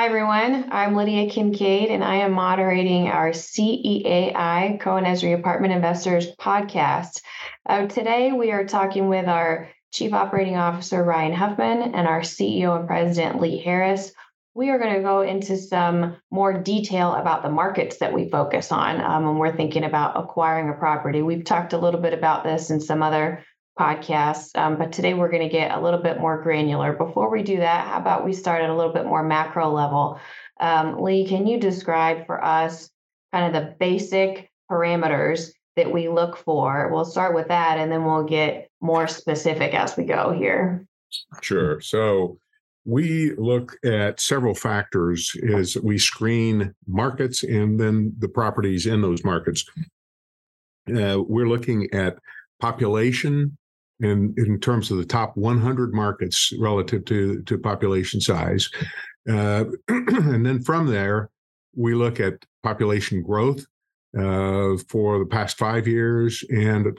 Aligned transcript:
Hi, 0.00 0.06
everyone. 0.06 0.70
I'm 0.72 0.96
Lydia 0.96 1.28
Kincaid, 1.28 1.90
and 1.90 2.02
I 2.02 2.14
am 2.14 2.32
moderating 2.32 3.08
our 3.08 3.32
CEAI 3.32 4.80
Cohen 4.80 5.04
Esrey 5.04 5.38
Apartment 5.38 5.74
Investors 5.74 6.34
podcast. 6.36 7.20
Uh, 7.66 7.86
today, 7.86 8.32
we 8.32 8.50
are 8.50 8.64
talking 8.64 9.10
with 9.10 9.28
our 9.28 9.68
Chief 9.92 10.14
Operating 10.14 10.56
Officer, 10.56 11.04
Ryan 11.04 11.34
Huffman, 11.34 11.94
and 11.94 12.08
our 12.08 12.22
CEO 12.22 12.78
and 12.78 12.88
President, 12.88 13.42
Lee 13.42 13.58
Harris. 13.58 14.10
We 14.54 14.70
are 14.70 14.78
going 14.78 14.94
to 14.94 15.02
go 15.02 15.20
into 15.20 15.58
some 15.58 16.16
more 16.30 16.62
detail 16.62 17.12
about 17.12 17.42
the 17.42 17.50
markets 17.50 17.98
that 17.98 18.14
we 18.14 18.30
focus 18.30 18.72
on 18.72 19.02
um, 19.02 19.26
when 19.26 19.36
we're 19.36 19.54
thinking 19.54 19.84
about 19.84 20.18
acquiring 20.18 20.70
a 20.70 20.78
property. 20.78 21.20
We've 21.20 21.44
talked 21.44 21.74
a 21.74 21.78
little 21.78 22.00
bit 22.00 22.14
about 22.14 22.42
this 22.42 22.70
in 22.70 22.80
some 22.80 23.02
other 23.02 23.44
podcast. 23.80 24.56
Um, 24.58 24.76
but 24.76 24.92
today 24.92 25.14
we're 25.14 25.30
going 25.30 25.48
to 25.48 25.48
get 25.48 25.72
a 25.72 25.80
little 25.80 26.02
bit 26.02 26.20
more 26.20 26.42
granular. 26.42 26.92
Before 26.92 27.30
we 27.30 27.42
do 27.42 27.56
that, 27.58 27.86
how 27.86 27.98
about 27.98 28.26
we 28.26 28.34
start 28.34 28.62
at 28.62 28.68
a 28.68 28.74
little 28.74 28.92
bit 28.92 29.06
more 29.06 29.22
macro 29.22 29.70
level? 29.70 30.20
Um, 30.60 31.00
Lee, 31.00 31.26
can 31.26 31.46
you 31.46 31.58
describe 31.58 32.26
for 32.26 32.44
us 32.44 32.90
kind 33.32 33.46
of 33.46 33.62
the 33.62 33.74
basic 33.80 34.50
parameters 34.70 35.52
that 35.76 35.90
we 35.90 36.10
look 36.10 36.36
for? 36.36 36.90
We'll 36.92 37.06
start 37.06 37.34
with 37.34 37.48
that 37.48 37.78
and 37.78 37.90
then 37.90 38.04
we'll 38.04 38.24
get 38.24 38.68
more 38.82 39.08
specific 39.08 39.72
as 39.72 39.96
we 39.96 40.04
go 40.04 40.32
here. 40.32 40.84
Sure. 41.40 41.80
So 41.80 42.38
we 42.84 43.34
look 43.36 43.76
at 43.82 44.20
several 44.20 44.54
factors 44.54 45.34
as 45.54 45.78
we 45.82 45.96
screen 45.96 46.74
markets 46.86 47.42
and 47.42 47.80
then 47.80 48.12
the 48.18 48.28
properties 48.28 48.86
in 48.86 49.00
those 49.00 49.24
markets. 49.24 49.64
Uh, 50.88 51.20
we're 51.26 51.48
looking 51.48 51.88
at 51.94 52.18
population, 52.60 53.56
in, 54.00 54.34
in 54.36 54.58
terms 54.60 54.90
of 54.90 54.98
the 54.98 55.04
top 55.04 55.36
100 55.36 55.94
markets 55.94 56.52
relative 56.58 57.04
to, 57.06 57.42
to 57.42 57.58
population 57.58 58.20
size. 58.20 58.68
Uh, 59.28 59.64
and 59.88 60.44
then 60.44 60.62
from 60.62 60.86
there, 60.86 61.30
we 61.76 61.94
look 61.94 62.20
at 62.20 62.44
population 62.62 63.22
growth 63.22 63.64
uh, 64.18 64.76
for 64.88 65.18
the 65.18 65.28
past 65.28 65.56
five 65.56 65.86
years 65.86 66.44
and 66.50 66.98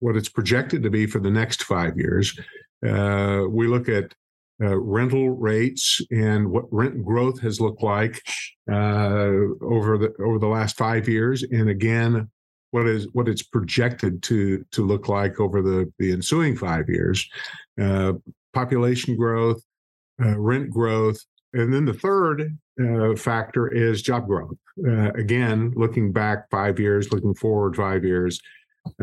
what 0.00 0.16
it's 0.16 0.28
projected 0.28 0.82
to 0.82 0.90
be 0.90 1.06
for 1.06 1.20
the 1.20 1.30
next 1.30 1.64
five 1.64 1.96
years. 1.96 2.38
Uh, 2.86 3.44
we 3.48 3.66
look 3.66 3.88
at 3.88 4.14
uh, 4.62 4.76
rental 4.78 5.30
rates 5.30 6.00
and 6.10 6.48
what 6.48 6.64
rent 6.70 7.04
growth 7.04 7.40
has 7.40 7.60
looked 7.60 7.82
like 7.82 8.22
uh, 8.70 9.30
over 9.60 9.98
the 9.98 10.12
over 10.20 10.38
the 10.38 10.46
last 10.46 10.76
five 10.76 11.08
years, 11.08 11.42
and 11.42 11.68
again 11.68 12.30
what 12.72 12.88
is 12.88 13.06
what 13.12 13.28
it's 13.28 13.42
projected 13.42 14.22
to 14.24 14.64
to 14.72 14.84
look 14.84 15.08
like 15.08 15.38
over 15.38 15.62
the 15.62 15.90
the 15.98 16.10
ensuing 16.10 16.56
five 16.56 16.88
years. 16.88 17.28
Uh, 17.80 18.14
population 18.52 19.16
growth 19.16 19.62
uh, 20.22 20.38
rent 20.38 20.68
growth 20.70 21.20
and 21.54 21.72
then 21.72 21.84
the 21.84 21.94
third 21.94 22.58
uh, 22.82 23.14
factor 23.14 23.68
is 23.68 24.02
job 24.02 24.26
growth. 24.26 24.56
Uh, 24.86 25.12
again 25.12 25.72
looking 25.76 26.12
back 26.12 26.50
five 26.50 26.80
years 26.80 27.12
looking 27.12 27.34
forward 27.34 27.76
five 27.76 28.04
years 28.04 28.40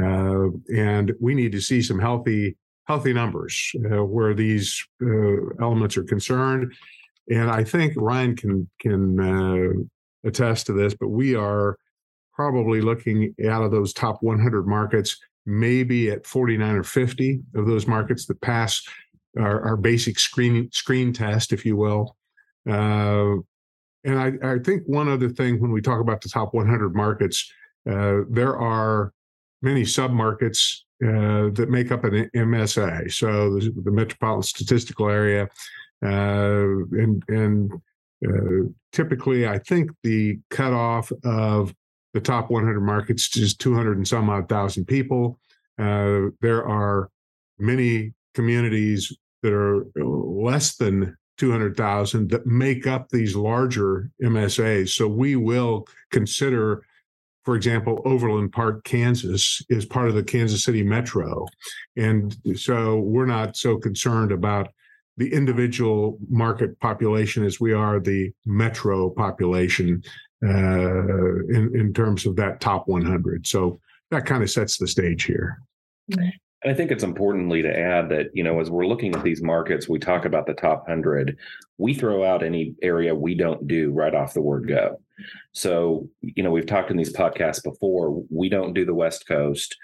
uh, 0.01 0.47
and 0.75 1.13
we 1.21 1.33
need 1.33 1.51
to 1.51 1.61
see 1.61 1.81
some 1.81 1.99
healthy 1.99 2.57
healthy 2.87 3.13
numbers 3.13 3.71
uh, 3.91 4.03
where 4.03 4.33
these 4.33 4.83
elements 5.61 5.95
are 5.95 6.03
concerned. 6.03 6.73
And 7.29 7.51
i 7.51 7.63
think 7.63 7.93
ryan 7.95 8.35
can 8.35 8.67
can 8.81 9.89
attest 10.25 10.65
to 10.65 10.73
this 10.73 10.95
but 10.95 11.09
we 11.09 11.35
are 11.35 11.77
probably 12.39 12.79
looking 12.79 13.35
out 13.49 13.63
of 13.63 13.69
those 13.69 13.91
top 13.91 14.23
100 14.23 14.65
markets, 14.65 15.17
maybe 15.45 16.09
at 16.09 16.25
49 16.25 16.73
or 16.73 16.83
50 16.83 17.41
of 17.53 17.65
those 17.65 17.85
markets 17.85 18.27
that 18.27 18.39
pass 18.39 18.81
our, 19.37 19.59
our 19.61 19.75
basic 19.75 20.17
screen 20.17 20.69
screen 20.71 21.11
test, 21.11 21.51
if 21.51 21.65
you 21.65 21.75
will. 21.75 22.15
Uh, 22.65 23.43
and 24.05 24.17
I, 24.17 24.31
I, 24.41 24.59
think 24.59 24.83
one 24.85 25.09
other 25.09 25.27
thing 25.27 25.59
when 25.59 25.73
we 25.73 25.81
talk 25.81 25.99
about 25.99 26.21
the 26.21 26.29
top 26.29 26.53
100 26.53 26.95
markets, 26.95 27.51
uh, 27.91 28.19
there 28.29 28.57
are 28.57 29.11
many 29.61 29.83
submarkets 29.83 30.77
uh, 31.03 31.51
that 31.51 31.67
make 31.69 31.91
up 31.91 32.05
an 32.05 32.29
MSA. 32.33 33.11
So 33.11 33.59
the, 33.59 33.91
metropolitan 33.91 34.43
statistical 34.43 35.09
area, 35.09 35.49
uh, 36.05 36.87
and 37.01 37.21
and 37.27 37.73
uh, 38.25 38.69
typically, 38.93 39.45
I 39.45 39.59
think 39.59 39.91
the 40.03 40.39
cutoff 40.49 41.11
of 41.25 41.73
the 42.13 42.21
top 42.21 42.49
100 42.49 42.79
markets 42.81 43.35
is 43.37 43.55
200 43.55 43.97
and 43.97 44.07
some 44.07 44.29
odd 44.29 44.49
thousand 44.49 44.85
people. 44.85 45.39
Uh, 45.77 46.29
there 46.41 46.67
are 46.67 47.09
many 47.57 48.13
communities 48.33 49.15
that 49.43 49.53
are 49.53 49.85
less 49.95 50.75
than 50.75 51.15
200,000 51.37 52.29
that 52.29 52.45
make 52.45 52.85
up 52.85 53.09
these 53.09 53.35
larger 53.35 54.11
MSAs. 54.21 54.89
So 54.89 55.07
we 55.07 55.37
will 55.37 55.87
consider, 56.11 56.83
for 57.45 57.55
example, 57.55 58.01
Overland 58.03 58.51
Park, 58.51 58.83
Kansas 58.83 59.61
is 59.69 59.85
part 59.85 60.09
of 60.09 60.15
the 60.15 60.23
Kansas 60.23 60.63
City 60.63 60.83
Metro. 60.83 61.45
And 61.95 62.35
so 62.55 62.99
we're 62.99 63.25
not 63.25 63.55
so 63.55 63.77
concerned 63.77 64.33
about 64.33 64.67
the 65.15 65.33
individual 65.33 66.17
market 66.29 66.79
population 66.79 67.45
as 67.45 67.59
we 67.59 67.73
are 67.73 67.99
the 67.99 68.31
metro 68.45 69.09
population 69.09 70.01
in 70.41 71.71
in 71.75 71.93
terms 71.93 72.25
of 72.25 72.35
that 72.37 72.59
top 72.59 72.87
100. 72.87 73.45
So 73.45 73.79
that 74.11 74.25
kind 74.25 74.43
of 74.43 74.49
sets 74.49 74.77
the 74.77 74.87
stage 74.87 75.23
here. 75.23 75.61
And 76.61 76.71
I 76.71 76.75
think 76.75 76.91
it's 76.91 77.03
importantly 77.03 77.61
to 77.61 77.79
add 77.79 78.09
that, 78.09 78.27
you 78.33 78.43
know, 78.43 78.59
as 78.59 78.69
we're 78.69 78.87
looking 78.87 79.15
at 79.15 79.23
these 79.23 79.41
markets, 79.41 79.87
we 79.87 79.97
talk 79.97 80.25
about 80.25 80.45
the 80.45 80.53
top 80.53 80.87
100, 80.87 81.37
we 81.77 81.93
throw 81.93 82.23
out 82.25 82.43
any 82.43 82.75
area 82.81 83.15
we 83.15 83.33
don't 83.33 83.65
do 83.67 83.91
right 83.91 84.13
off 84.13 84.33
the 84.33 84.41
word 84.41 84.67
go. 84.67 84.99
So, 85.53 86.09
you 86.21 86.43
know, 86.43 86.51
we've 86.51 86.65
talked 86.65 86.91
in 86.91 86.97
these 86.97 87.13
podcasts 87.13 87.63
before, 87.63 88.23
we 88.29 88.49
don't 88.49 88.73
do 88.73 88.85
the 88.85 88.93
West 88.93 89.25
Coast, 89.27 89.77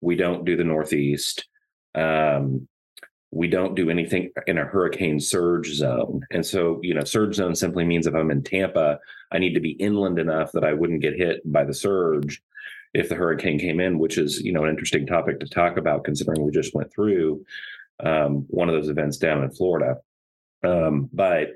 we 0.00 0.16
don't 0.16 0.44
do 0.44 0.56
the 0.56 0.64
Northeast. 0.64 1.46
Um, 1.94 2.66
we 3.36 3.48
don't 3.48 3.74
do 3.74 3.90
anything 3.90 4.30
in 4.46 4.56
a 4.56 4.64
hurricane 4.64 5.20
surge 5.20 5.70
zone. 5.74 6.22
And 6.30 6.44
so, 6.44 6.80
you 6.82 6.94
know, 6.94 7.04
surge 7.04 7.34
zone 7.34 7.54
simply 7.54 7.84
means 7.84 8.06
if 8.06 8.14
I'm 8.14 8.30
in 8.30 8.42
Tampa, 8.42 8.98
I 9.30 9.38
need 9.38 9.52
to 9.52 9.60
be 9.60 9.72
inland 9.72 10.18
enough 10.18 10.52
that 10.52 10.64
I 10.64 10.72
wouldn't 10.72 11.02
get 11.02 11.16
hit 11.16 11.40
by 11.44 11.64
the 11.64 11.74
surge 11.74 12.42
if 12.94 13.10
the 13.10 13.14
hurricane 13.14 13.58
came 13.58 13.78
in, 13.78 13.98
which 13.98 14.16
is, 14.16 14.40
you 14.40 14.52
know, 14.52 14.64
an 14.64 14.70
interesting 14.70 15.06
topic 15.06 15.38
to 15.40 15.48
talk 15.48 15.76
about 15.76 16.04
considering 16.04 16.42
we 16.42 16.50
just 16.50 16.74
went 16.74 16.90
through 16.90 17.44
um, 18.00 18.46
one 18.48 18.70
of 18.70 18.74
those 18.74 18.88
events 18.88 19.18
down 19.18 19.44
in 19.44 19.50
Florida. 19.50 19.98
Um, 20.64 21.10
but, 21.12 21.48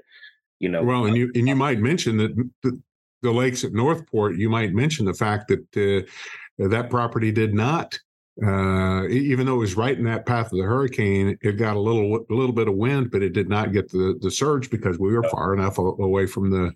you 0.59 0.69
know, 0.69 0.83
well, 0.83 1.07
and 1.07 1.17
you 1.17 1.33
and 1.35 1.49
you 1.49 1.57
might 1.57 1.79
mention 1.79 2.19
that 2.19 2.37
the, 2.63 2.79
the 3.23 3.31
lakes 3.31 3.65
at 3.65 3.73
North 3.73 4.07
Port, 4.07 4.37
you 4.37 4.51
might 4.51 4.75
mention 4.75 5.07
the 5.07 5.15
fact 5.15 5.49
that 5.49 6.07
uh, 6.59 6.69
that 6.69 6.91
property 6.91 7.33
did 7.33 7.55
not 7.55 7.99
uh, 8.45 9.07
even 9.09 9.45
though 9.47 9.57
it 9.57 9.59
was 9.59 9.77
right 9.77 9.99
in 9.99 10.05
that 10.05 10.25
path 10.25 10.47
of 10.47 10.59
the 10.59 10.65
hurricane, 10.65 11.37
it 11.43 11.53
got 11.53 11.77
a 11.77 11.81
little 11.81 12.25
a 12.31 12.35
little 12.35 12.55
bit 12.55 12.69
of 12.69 12.75
wind, 12.75 13.11
but 13.11 13.23
it 13.23 13.33
did 13.33 13.49
not 13.49 13.73
get 13.73 13.91
the 13.91 14.19
the 14.21 14.31
surge 14.31 14.71
because 14.71 14.99
we 14.99 15.13
were 15.13 15.29
far 15.29 15.53
enough 15.53 15.79
away 15.79 16.27
from 16.27 16.51
the 16.51 16.73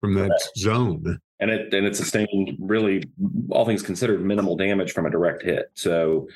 from 0.00 0.14
that 0.14 0.50
zone. 0.56 1.20
And 1.40 1.50
it 1.50 1.72
and 1.74 1.86
it 1.86 1.96
sustained 1.96 2.56
really, 2.58 3.04
all 3.50 3.66
things 3.66 3.82
considered, 3.82 4.24
minimal 4.24 4.56
damage 4.56 4.92
from 4.92 5.06
a 5.06 5.10
direct 5.10 5.42
hit. 5.42 5.70
So 5.74 6.28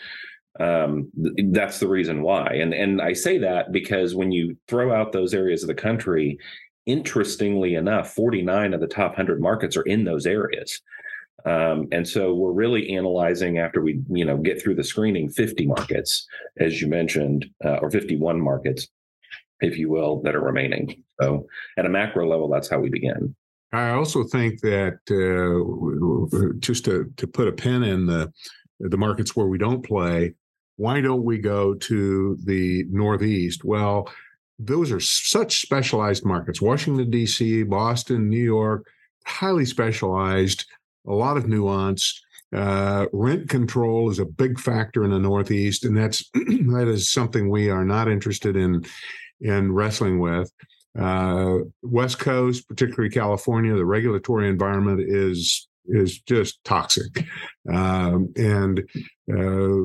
um, 0.60 1.10
th- 1.22 1.48
that's 1.52 1.78
the 1.78 1.88
reason 1.88 2.22
why. 2.22 2.54
And 2.54 2.74
and 2.74 3.00
I 3.00 3.12
say 3.12 3.38
that 3.38 3.72
because 3.72 4.14
when 4.14 4.32
you 4.32 4.56
throw 4.68 4.94
out 4.94 5.12
those 5.12 5.34
areas 5.34 5.62
of 5.62 5.68
the 5.68 5.74
country, 5.74 6.38
interestingly 6.86 7.74
enough, 7.74 8.14
49 8.14 8.74
of 8.74 8.80
the 8.80 8.86
top 8.86 9.12
100 9.12 9.40
markets 9.40 9.76
are 9.76 9.82
in 9.82 10.04
those 10.04 10.26
areas. 10.26 10.80
Um, 11.44 11.88
and 11.92 12.08
so 12.08 12.34
we're 12.34 12.52
really 12.52 12.96
analyzing 12.96 13.58
after 13.58 13.82
we, 13.82 14.00
you 14.08 14.24
know, 14.24 14.36
get 14.36 14.62
through 14.62 14.76
the 14.76 14.84
screening 14.84 15.28
50 15.28 15.66
markets, 15.66 16.26
as 16.58 16.80
you 16.80 16.88
mentioned, 16.88 17.46
uh, 17.64 17.76
or 17.82 17.90
51 17.90 18.40
markets, 18.40 18.88
if 19.60 19.76
you 19.76 19.90
will, 19.90 20.22
that 20.22 20.34
are 20.34 20.40
remaining. 20.40 21.02
So 21.20 21.46
at 21.76 21.86
a 21.86 21.90
macro 21.90 22.28
level, 22.28 22.48
that's 22.48 22.68
how 22.68 22.78
we 22.78 22.88
begin. 22.88 23.34
I 23.72 23.90
also 23.90 24.24
think 24.24 24.60
that 24.60 25.00
uh, 25.10 26.54
just 26.60 26.84
to, 26.86 27.12
to 27.16 27.26
put 27.26 27.48
a 27.48 27.52
pin 27.52 27.82
in 27.82 28.06
the 28.06 28.32
the 28.80 28.96
markets 28.96 29.36
where 29.36 29.46
we 29.46 29.56
don't 29.56 29.86
play, 29.86 30.34
why 30.76 31.00
don't 31.00 31.24
we 31.24 31.38
go 31.38 31.74
to 31.74 32.36
the 32.44 32.84
Northeast? 32.90 33.64
Well, 33.64 34.08
those 34.58 34.92
are 34.92 35.00
such 35.00 35.62
specialized 35.62 36.24
markets. 36.24 36.60
Washington 36.60 37.10
D.C., 37.10 37.62
Boston, 37.64 38.28
New 38.28 38.42
York, 38.42 38.86
highly 39.26 39.64
specialized 39.64 40.66
a 41.06 41.12
lot 41.12 41.36
of 41.36 41.46
nuance. 41.46 42.20
Uh, 42.54 43.06
rent 43.12 43.48
control 43.48 44.10
is 44.10 44.20
a 44.20 44.24
big 44.24 44.60
factor 44.60 45.04
in 45.04 45.10
the 45.10 45.18
Northeast, 45.18 45.84
and 45.84 45.96
that's 45.96 46.28
that 46.34 46.86
is 46.88 47.10
something 47.10 47.50
we 47.50 47.68
are 47.68 47.84
not 47.84 48.08
interested 48.08 48.56
in 48.56 48.84
in 49.40 49.72
wrestling 49.72 50.18
with. 50.18 50.50
Uh, 50.98 51.58
West 51.82 52.20
Coast, 52.20 52.68
particularly 52.68 53.10
California, 53.10 53.74
the 53.74 53.84
regulatory 53.84 54.48
environment 54.48 55.00
is 55.00 55.68
is 55.86 56.20
just 56.20 56.62
toxic, 56.64 57.26
um, 57.72 58.32
and 58.36 58.80
uh, 59.32 59.82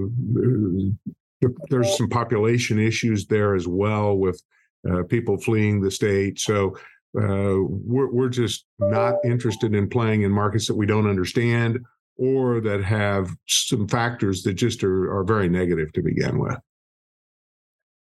there's 1.70 1.98
some 1.98 2.10
population 2.10 2.80
issues 2.80 3.26
there 3.26 3.56
as 3.56 3.68
well 3.68 4.16
with 4.16 4.42
uh, 4.90 5.04
people 5.04 5.38
fleeing 5.38 5.82
the 5.82 5.92
state. 5.92 6.40
So 6.40 6.78
Uh, 7.18 7.58
we're, 7.68 8.12
we're 8.12 8.30
just 8.30 8.66
not 8.80 9.16
interested 9.24 9.74
in 9.74 9.90
playing 9.90 10.22
in 10.22 10.32
markets 10.32 10.68
that 10.68 10.76
we 10.76 10.86
don't 10.86 11.10
understand 11.10 11.80
or 12.18 12.60
that 12.60 12.84
have 12.84 13.36
some 13.48 13.88
factors 13.88 14.44
that 14.44 14.54
just 14.54 14.84
are, 14.84 15.12
are 15.12 15.24
very 15.24 15.48
negative 15.50 15.92
to 15.94 16.02
begin 16.02 16.38
with. 16.38 16.58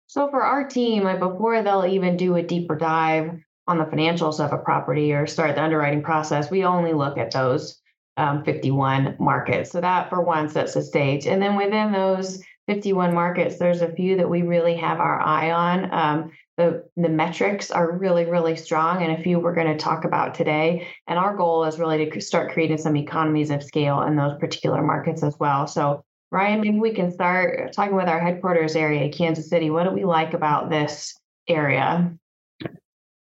So 0.08 0.28
for 0.30 0.42
our 0.42 0.68
team, 0.68 1.04
before 1.20 1.62
they'll 1.62 1.86
even 1.86 2.18
do 2.18 2.36
a 2.36 2.44
deeper 2.44 2.76
dive 2.76 3.40
on 3.68 3.78
the 3.78 3.86
financials 3.86 4.44
of 4.44 4.52
a 4.52 4.58
property 4.58 5.14
or 5.14 5.28
start 5.28 5.56
the 5.56 5.62
underwriting 5.62 6.02
process, 6.02 6.50
we 6.50 6.66
only 6.66 6.94
look 6.94 7.20
at 7.20 7.32
those 7.32 7.80
um, 8.18 8.44
51 8.44 9.16
markets. 9.20 9.70
So 9.70 9.80
that 9.80 10.10
for 10.10 10.22
one 10.22 10.50
sets 10.50 10.74
the 10.74 10.82
stage. 10.82 11.28
And 11.28 11.40
then 11.40 11.56
within 11.56 11.92
those 11.92 12.44
51 12.68 13.14
markets, 13.14 13.60
there's 13.60 13.82
a 13.82 13.94
few 13.94 14.18
that 14.18 14.30
we 14.30 14.42
really 14.42 14.76
have 14.76 15.00
our 15.00 15.22
eye 15.22 15.52
on. 15.52 15.94
Um, 15.94 16.32
the, 16.60 16.84
the 16.98 17.10
metrics 17.10 17.72
are 17.72 17.98
really, 17.98 18.26
really 18.26 18.58
strong, 18.58 19.02
and 19.02 19.14
a 19.14 19.24
few 19.24 19.40
we're 19.40 19.56
going 19.56 19.68
to 19.68 19.78
talk 19.78 20.04
about 20.04 20.36
today. 20.36 20.88
And 21.08 21.18
our 21.18 21.36
goal 21.36 21.64
is 21.64 21.80
really 21.80 22.10
to 22.10 22.22
start 22.22 22.52
creating 22.52 22.78
some 22.78 22.98
economies 22.98 23.50
of 23.50 23.64
scale 23.64 24.02
in 24.02 24.18
those 24.18 24.38
particular 24.40 24.84
markets 24.84 25.24
as 25.24 25.36
well. 25.40 25.68
So, 25.68 26.04
Ryan, 26.32 26.62
maybe 26.62 26.80
we 26.80 26.94
can 26.94 27.12
start 27.12 27.72
talking 27.72 27.96
with 27.96 28.10
our 28.10 28.20
headquarters 28.20 28.76
area, 28.76 29.10
Kansas 29.10 29.50
City. 29.50 29.70
What 29.70 29.86
do 29.86 29.92
we 29.92 30.04
like 30.04 30.34
about 30.34 30.70
this 30.70 31.18
area? 31.48 32.14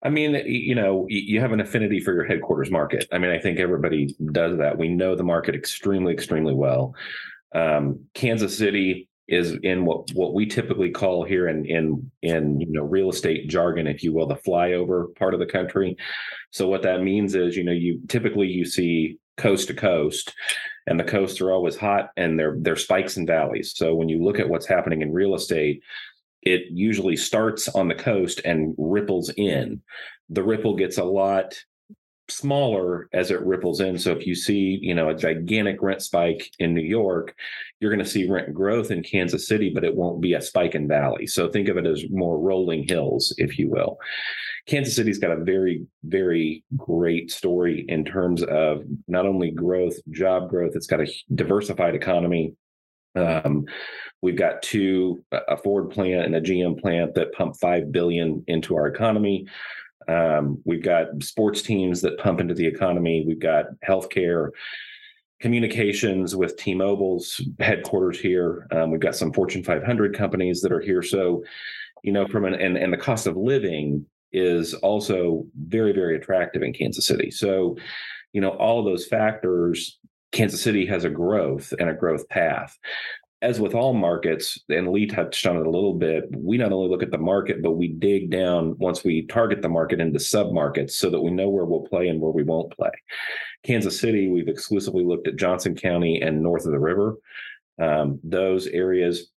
I 0.04 0.10
mean, 0.10 0.40
you 0.46 0.76
know, 0.76 1.06
you 1.08 1.40
have 1.40 1.52
an 1.52 1.60
affinity 1.60 1.98
for 1.98 2.14
your 2.14 2.24
headquarters 2.24 2.70
market. 2.70 3.08
I 3.10 3.18
mean, 3.18 3.30
I 3.30 3.38
think 3.38 3.58
everybody 3.58 4.14
does 4.32 4.58
that. 4.58 4.78
We 4.78 4.88
know 4.88 5.16
the 5.16 5.24
market 5.24 5.56
extremely, 5.56 6.12
extremely 6.12 6.54
well. 6.54 6.94
Um, 7.52 8.04
Kansas 8.14 8.56
City 8.56 9.08
is 9.28 9.56
in 9.62 9.84
what 9.84 10.10
what 10.12 10.34
we 10.34 10.46
typically 10.46 10.90
call 10.90 11.24
here 11.24 11.48
in 11.48 11.64
in 11.64 12.10
in 12.22 12.60
you 12.60 12.70
know 12.70 12.82
real 12.82 13.10
estate 13.10 13.48
jargon, 13.48 13.86
if 13.86 14.02
you 14.02 14.12
will, 14.12 14.26
the 14.26 14.34
flyover 14.36 15.14
part 15.16 15.34
of 15.34 15.40
the 15.40 15.46
country. 15.46 15.96
So 16.50 16.68
what 16.68 16.82
that 16.82 17.02
means 17.02 17.34
is, 17.34 17.56
you 17.56 17.64
know, 17.64 17.72
you 17.72 18.00
typically 18.08 18.48
you 18.48 18.64
see 18.64 19.18
coast 19.36 19.68
to 19.68 19.74
coast, 19.74 20.34
and 20.86 21.00
the 21.00 21.04
coasts 21.04 21.40
are 21.40 21.50
always 21.50 21.76
hot 21.76 22.10
and 22.16 22.38
they're 22.38 22.56
they're 22.60 22.76
spikes 22.76 23.16
and 23.16 23.26
valleys. 23.26 23.72
So 23.74 23.94
when 23.94 24.08
you 24.08 24.22
look 24.22 24.38
at 24.38 24.48
what's 24.48 24.66
happening 24.66 25.02
in 25.02 25.12
real 25.12 25.34
estate, 25.34 25.82
it 26.42 26.62
usually 26.70 27.16
starts 27.16 27.68
on 27.68 27.88
the 27.88 27.94
coast 27.94 28.40
and 28.44 28.74
ripples 28.76 29.30
in. 29.36 29.80
The 30.28 30.42
ripple 30.42 30.76
gets 30.76 30.98
a 30.98 31.04
lot 31.04 31.54
smaller 32.28 33.08
as 33.12 33.30
it 33.30 33.40
ripples 33.42 33.80
in. 33.80 33.98
So 33.98 34.12
if 34.12 34.26
you 34.26 34.34
see, 34.34 34.78
you 34.80 34.94
know, 34.94 35.10
a 35.10 35.14
gigantic 35.14 35.82
rent 35.82 36.02
spike 36.02 36.50
in 36.58 36.74
New 36.74 36.82
York, 36.82 37.34
you're 37.80 37.90
going 37.90 38.04
to 38.04 38.10
see 38.10 38.28
rent 38.28 38.54
growth 38.54 38.90
in 38.90 39.02
Kansas 39.02 39.46
City, 39.46 39.70
but 39.70 39.84
it 39.84 39.94
won't 39.94 40.20
be 40.20 40.34
a 40.34 40.40
spike 40.40 40.74
in 40.74 40.88
valley. 40.88 41.26
So 41.26 41.48
think 41.48 41.68
of 41.68 41.76
it 41.76 41.86
as 41.86 42.04
more 42.10 42.38
rolling 42.38 42.86
hills, 42.88 43.34
if 43.38 43.58
you 43.58 43.68
will. 43.70 43.98
Kansas 44.66 44.96
City's 44.96 45.18
got 45.18 45.36
a 45.36 45.44
very, 45.44 45.84
very 46.04 46.64
great 46.76 47.30
story 47.30 47.84
in 47.88 48.04
terms 48.04 48.42
of 48.42 48.82
not 49.06 49.26
only 49.26 49.50
growth, 49.50 49.96
job 50.10 50.48
growth, 50.48 50.72
it's 50.74 50.86
got 50.86 51.02
a 51.02 51.12
diversified 51.34 51.94
economy. 51.94 52.54
Um, 53.14 53.66
we've 54.22 54.38
got 54.38 54.62
two, 54.62 55.22
a 55.30 55.56
Ford 55.58 55.90
plant 55.90 56.24
and 56.24 56.34
a 56.34 56.40
GM 56.40 56.80
plant 56.80 57.14
that 57.14 57.32
pump 57.32 57.56
five 57.60 57.92
billion 57.92 58.42
into 58.46 58.74
our 58.74 58.86
economy. 58.86 59.46
Um, 60.08 60.60
we've 60.64 60.82
got 60.82 61.22
sports 61.22 61.62
teams 61.62 62.00
that 62.02 62.18
pump 62.18 62.40
into 62.40 62.54
the 62.54 62.66
economy. 62.66 63.24
We've 63.26 63.40
got 63.40 63.66
healthcare, 63.86 64.50
communications 65.40 66.34
with 66.36 66.56
T-Mobile's 66.56 67.40
headquarters 67.60 68.18
here. 68.18 68.66
Um, 68.70 68.90
we've 68.90 69.00
got 69.00 69.16
some 69.16 69.32
Fortune 69.32 69.62
500 69.62 70.16
companies 70.16 70.60
that 70.62 70.72
are 70.72 70.80
here. 70.80 71.02
So, 71.02 71.44
you 72.02 72.12
know, 72.12 72.26
from 72.26 72.44
an 72.44 72.54
and 72.54 72.76
and 72.76 72.92
the 72.92 72.98
cost 72.98 73.26
of 73.26 73.36
living 73.36 74.06
is 74.32 74.74
also 74.74 75.46
very 75.66 75.92
very 75.92 76.16
attractive 76.16 76.62
in 76.62 76.72
Kansas 76.72 77.06
City. 77.06 77.30
So, 77.30 77.76
you 78.32 78.40
know, 78.40 78.50
all 78.50 78.78
of 78.78 78.84
those 78.84 79.06
factors. 79.06 79.98
Kansas 80.32 80.60
City 80.60 80.84
has 80.86 81.04
a 81.04 81.10
growth 81.10 81.72
and 81.78 81.88
a 81.88 81.94
growth 81.94 82.28
path 82.28 82.76
as 83.44 83.60
with 83.60 83.74
all 83.74 83.92
markets, 83.92 84.58
and 84.70 84.88
Lee 84.88 85.06
touched 85.06 85.46
on 85.46 85.58
it 85.58 85.66
a 85.66 85.70
little 85.70 85.92
bit, 85.92 86.24
we 86.34 86.56
not 86.56 86.72
only 86.72 86.88
look 86.88 87.02
at 87.02 87.10
the 87.10 87.18
market, 87.18 87.62
but 87.62 87.72
we 87.72 87.88
dig 87.88 88.30
down 88.30 88.74
once 88.78 89.04
we 89.04 89.26
target 89.26 89.60
the 89.60 89.68
market 89.68 90.00
into 90.00 90.18
sub 90.18 90.50
markets 90.52 90.96
so 90.96 91.10
that 91.10 91.20
we 91.20 91.30
know 91.30 91.50
where 91.50 91.66
we'll 91.66 91.82
play 91.82 92.08
and 92.08 92.22
where 92.22 92.32
we 92.32 92.42
won't 92.42 92.74
play. 92.74 92.90
Kansas 93.62 94.00
City, 94.00 94.28
we've 94.28 94.48
exclusively 94.48 95.04
looked 95.04 95.28
at 95.28 95.36
Johnson 95.36 95.74
County 95.74 96.22
and 96.22 96.42
north 96.42 96.64
of 96.64 96.72
the 96.72 96.78
river. 96.78 97.16
Um, 97.78 98.18
those 98.24 98.66
areas 98.66 99.30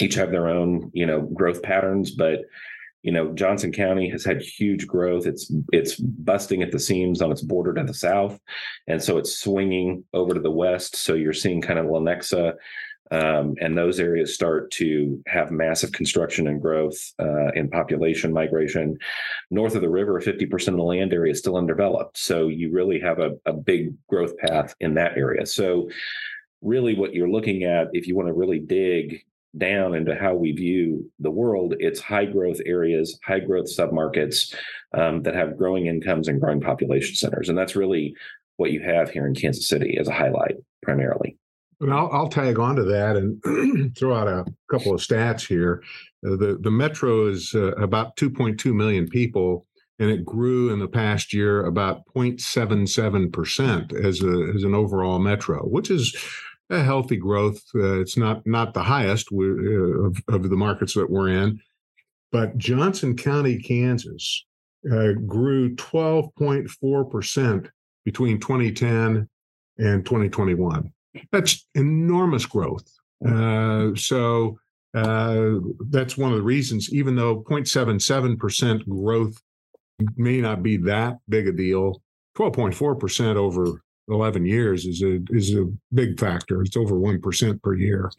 each 0.00 0.16
have 0.16 0.32
their 0.32 0.48
own, 0.48 0.90
you 0.92 1.06
know, 1.06 1.20
growth 1.20 1.62
patterns, 1.62 2.10
but 2.10 2.40
you 3.02 3.12
know 3.12 3.34
Johnson 3.34 3.70
County 3.70 4.08
has 4.08 4.24
had 4.24 4.40
huge 4.40 4.86
growth. 4.86 5.26
It's 5.26 5.52
it's 5.72 5.96
busting 5.96 6.62
at 6.62 6.72
the 6.72 6.78
seams 6.78 7.20
on 7.20 7.30
its 7.30 7.42
border 7.42 7.74
to 7.74 7.84
the 7.84 7.92
south, 7.92 8.40
and 8.88 9.00
so 9.00 9.18
it's 9.18 9.38
swinging 9.38 10.04
over 10.14 10.32
to 10.32 10.40
the 10.40 10.50
west. 10.50 10.96
So 10.96 11.12
you're 11.12 11.34
seeing 11.34 11.60
kind 11.60 11.78
of 11.78 11.84
Lenexa 11.84 12.54
um, 13.10 13.54
and 13.60 13.76
those 13.76 14.00
areas 14.00 14.34
start 14.34 14.70
to 14.72 15.22
have 15.26 15.50
massive 15.50 15.92
construction 15.92 16.48
and 16.48 16.60
growth 16.60 17.12
uh, 17.18 17.52
in 17.52 17.68
population 17.68 18.32
migration. 18.32 18.96
North 19.50 19.74
of 19.74 19.82
the 19.82 19.90
river, 19.90 20.20
50% 20.20 20.68
of 20.68 20.76
the 20.76 20.82
land 20.82 21.12
area 21.12 21.32
is 21.32 21.38
still 21.38 21.56
undeveloped. 21.56 22.16
So 22.16 22.48
you 22.48 22.72
really 22.72 22.98
have 23.00 23.18
a, 23.18 23.32
a 23.46 23.52
big 23.52 23.94
growth 24.08 24.36
path 24.38 24.74
in 24.80 24.94
that 24.94 25.16
area. 25.16 25.46
So, 25.46 25.88
really, 26.62 26.94
what 26.94 27.12
you're 27.12 27.28
looking 27.28 27.64
at, 27.64 27.88
if 27.92 28.06
you 28.08 28.16
want 28.16 28.28
to 28.28 28.32
really 28.32 28.58
dig 28.58 29.22
down 29.58 29.94
into 29.94 30.14
how 30.14 30.34
we 30.34 30.52
view 30.52 31.10
the 31.18 31.30
world, 31.30 31.74
it's 31.78 32.00
high 32.00 32.24
growth 32.24 32.58
areas, 32.64 33.18
high 33.22 33.38
growth 33.38 33.66
submarkets 33.66 34.54
um, 34.94 35.22
that 35.22 35.34
have 35.34 35.58
growing 35.58 35.86
incomes 35.86 36.26
and 36.26 36.40
growing 36.40 36.60
population 36.60 37.14
centers. 37.14 37.50
And 37.50 37.58
that's 37.58 37.76
really 37.76 38.16
what 38.56 38.72
you 38.72 38.80
have 38.80 39.10
here 39.10 39.26
in 39.26 39.34
Kansas 39.34 39.68
City 39.68 39.98
as 39.98 40.08
a 40.08 40.12
highlight 40.12 40.56
primarily. 40.82 41.36
And 41.80 41.92
I'll, 41.92 42.10
I'll 42.12 42.28
tag 42.28 42.58
on 42.58 42.76
to 42.76 42.84
that 42.84 43.16
and 43.16 43.94
throw 43.98 44.14
out 44.14 44.28
a 44.28 44.44
couple 44.70 44.94
of 44.94 45.00
stats 45.00 45.46
here. 45.46 45.82
Uh, 46.26 46.36
the 46.36 46.58
the 46.60 46.70
metro 46.70 47.26
is 47.26 47.52
uh, 47.54 47.72
about 47.72 48.16
2.2 48.16 48.74
million 48.74 49.08
people, 49.08 49.66
and 49.98 50.10
it 50.10 50.24
grew 50.24 50.72
in 50.72 50.78
the 50.78 50.88
past 50.88 51.32
year 51.32 51.66
about 51.66 52.02
0.77 52.16 53.32
percent 53.32 53.92
as 53.92 54.22
a 54.22 54.52
as 54.54 54.64
an 54.64 54.74
overall 54.74 55.18
metro, 55.18 55.62
which 55.64 55.90
is 55.90 56.16
a 56.70 56.82
healthy 56.82 57.16
growth. 57.16 57.62
Uh, 57.74 58.00
it's 58.00 58.16
not 58.16 58.46
not 58.46 58.74
the 58.74 58.82
highest 58.82 59.28
uh, 59.32 59.42
of, 59.42 60.16
of 60.28 60.48
the 60.48 60.56
markets 60.56 60.94
that 60.94 61.10
we're 61.10 61.28
in, 61.28 61.60
but 62.32 62.56
Johnson 62.56 63.16
County, 63.16 63.58
Kansas, 63.58 64.44
uh, 64.90 65.12
grew 65.26 65.74
12.4 65.76 67.10
percent 67.10 67.68
between 68.04 68.38
2010 68.38 69.28
and 69.78 70.04
2021. 70.04 70.92
That's 71.32 71.66
enormous 71.74 72.46
growth. 72.46 72.86
Uh, 73.26 73.94
so 73.94 74.58
uh, 74.94 75.54
that's 75.90 76.16
one 76.16 76.32
of 76.32 76.38
the 76.38 76.42
reasons, 76.44 76.92
even 76.92 77.16
though 77.16 77.42
0.77% 77.42 78.88
growth 78.88 79.40
may 80.16 80.40
not 80.40 80.62
be 80.62 80.76
that 80.78 81.18
big 81.28 81.48
a 81.48 81.52
deal, 81.52 82.00
12.4% 82.36 83.36
over 83.36 83.82
11 84.08 84.44
years 84.44 84.84
is 84.84 85.02
a 85.02 85.20
is 85.30 85.54
a 85.54 85.66
big 85.92 86.18
factor. 86.20 86.62
It's 86.62 86.76
over 86.76 86.94
1% 86.96 87.62
per 87.62 87.74
year. 87.74 88.10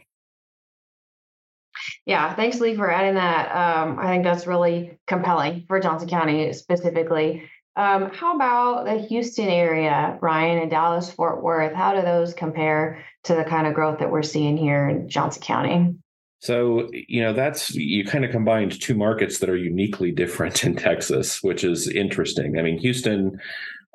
Yeah, 2.05 2.33
thanks, 2.35 2.59
Lee, 2.59 2.75
for 2.75 2.89
adding 2.89 3.15
that. 3.15 3.51
Um, 3.55 3.99
I 3.99 4.07
think 4.07 4.23
that's 4.23 4.47
really 4.47 4.97
compelling 5.07 5.65
for 5.67 5.79
Johnson 5.79 6.09
County 6.09 6.51
specifically. 6.53 7.43
Um, 7.77 8.09
how 8.13 8.35
about 8.35 8.85
the 8.85 8.97
Houston 9.07 9.49
area, 9.49 10.17
Ryan, 10.21 10.59
and 10.59 10.71
Dallas 10.71 11.11
Fort 11.11 11.43
Worth? 11.43 11.73
How 11.73 11.93
do 11.93 12.01
those 12.01 12.33
compare 12.33 13.03
to 13.23 13.35
the 13.35 13.43
kind 13.43 13.67
of 13.67 13.73
growth 13.73 13.99
that 13.99 14.11
we're 14.11 14.23
seeing 14.23 14.55
here 14.55 14.87
in 14.87 15.09
Johnson 15.09 15.41
County? 15.41 15.95
So, 16.39 16.89
you 16.93 17.21
know, 17.21 17.33
that's 17.33 17.73
you 17.73 18.05
kind 18.05 18.23
of 18.23 18.31
combined 18.31 18.79
two 18.79 18.93
markets 18.93 19.39
that 19.39 19.49
are 19.49 19.57
uniquely 19.57 20.11
different 20.11 20.63
in 20.63 20.75
Texas, 20.75 21.41
which 21.41 21.63
is 21.63 21.89
interesting. 21.89 22.57
I 22.57 22.61
mean, 22.61 22.77
Houston, 22.77 23.39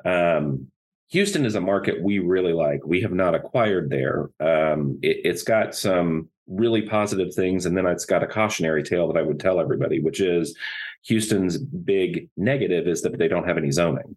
um, 0.05 0.67
Houston 1.09 1.45
is 1.45 1.55
a 1.55 1.61
market 1.61 2.03
we 2.03 2.19
really 2.19 2.53
like. 2.53 2.85
We 2.85 3.01
have 3.01 3.13
not 3.13 3.35
acquired 3.35 3.89
there. 3.89 4.29
Um, 4.39 4.99
it, 5.01 5.21
it's 5.23 5.43
got 5.43 5.75
some 5.75 6.29
really 6.47 6.81
positive 6.83 7.33
things, 7.33 7.65
and 7.65 7.77
then 7.77 7.85
it's 7.85 8.05
got 8.05 8.23
a 8.23 8.27
cautionary 8.27 8.83
tale 8.83 9.07
that 9.07 9.19
I 9.19 9.23
would 9.23 9.39
tell 9.39 9.59
everybody, 9.59 9.99
which 9.99 10.19
is 10.21 10.55
Houston's 11.03 11.57
big 11.57 12.29
negative 12.37 12.87
is 12.87 13.01
that 13.01 13.17
they 13.17 13.27
don't 13.27 13.47
have 13.47 13.57
any 13.57 13.71
zoning. 13.71 14.15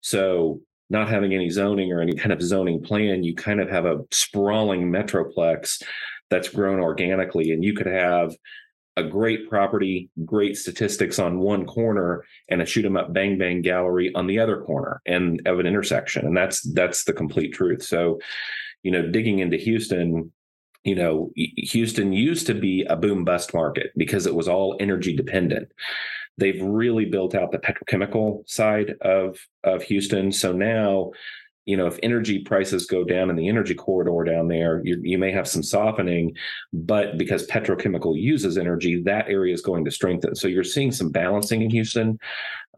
So, 0.00 0.60
not 0.90 1.08
having 1.08 1.34
any 1.34 1.50
zoning 1.50 1.92
or 1.92 2.00
any 2.00 2.14
kind 2.14 2.32
of 2.32 2.40
zoning 2.40 2.82
plan, 2.82 3.22
you 3.22 3.34
kind 3.34 3.60
of 3.60 3.68
have 3.68 3.84
a 3.84 4.00
sprawling 4.10 4.90
metroplex 4.90 5.82
that's 6.30 6.48
grown 6.48 6.80
organically. 6.80 7.52
And 7.52 7.62
you 7.62 7.74
could 7.74 7.86
have 7.86 8.34
a 8.96 9.02
great 9.02 9.48
property, 9.48 10.10
great 10.24 10.56
statistics 10.56 11.18
on 11.18 11.38
one 11.38 11.66
corner, 11.66 12.24
and 12.48 12.60
a 12.60 12.66
shoot 12.66 12.84
'em 12.84 12.96
up 12.96 13.12
bang 13.12 13.38
bang 13.38 13.62
gallery 13.62 14.12
on 14.14 14.26
the 14.26 14.38
other 14.40 14.60
corner 14.62 15.00
and 15.06 15.40
of 15.46 15.60
an 15.60 15.66
intersection. 15.66 16.26
And 16.26 16.36
that's 16.36 16.62
that's 16.72 17.04
the 17.04 17.12
complete 17.12 17.52
truth. 17.52 17.82
So, 17.82 18.18
you 18.82 18.90
know, 18.90 19.02
digging 19.08 19.38
into 19.38 19.56
Houston, 19.56 20.32
you 20.84 20.94
know, 20.94 21.30
Houston 21.36 22.12
used 22.12 22.46
to 22.46 22.54
be 22.54 22.84
a 22.84 22.96
boom 22.96 23.24
bust 23.24 23.52
market 23.52 23.92
because 23.96 24.26
it 24.26 24.34
was 24.34 24.48
all 24.48 24.76
energy 24.80 25.14
dependent. 25.14 25.68
they've 26.38 26.62
really 26.62 27.04
built 27.04 27.34
out 27.34 27.52
the 27.52 27.58
petrochemical 27.58 28.48
side 28.48 28.94
of 29.02 29.38
of 29.64 29.82
Houston. 29.82 30.32
So 30.32 30.52
now 30.52 31.10
you 31.68 31.76
know, 31.76 31.86
if 31.86 31.98
energy 32.02 32.38
prices 32.38 32.86
go 32.86 33.04
down 33.04 33.28
in 33.28 33.36
the 33.36 33.46
energy 33.46 33.74
corridor 33.74 34.24
down 34.24 34.48
there, 34.48 34.80
you, 34.84 34.98
you 35.02 35.18
may 35.18 35.30
have 35.30 35.46
some 35.46 35.62
softening, 35.62 36.34
but 36.72 37.18
because 37.18 37.46
petrochemical 37.46 38.18
uses 38.18 38.56
energy, 38.56 39.02
that 39.02 39.28
area 39.28 39.52
is 39.52 39.60
going 39.60 39.84
to 39.84 39.90
strengthen. 39.90 40.34
So 40.34 40.48
you're 40.48 40.64
seeing 40.64 40.90
some 40.90 41.10
balancing 41.10 41.60
in 41.60 41.68
Houston 41.68 42.18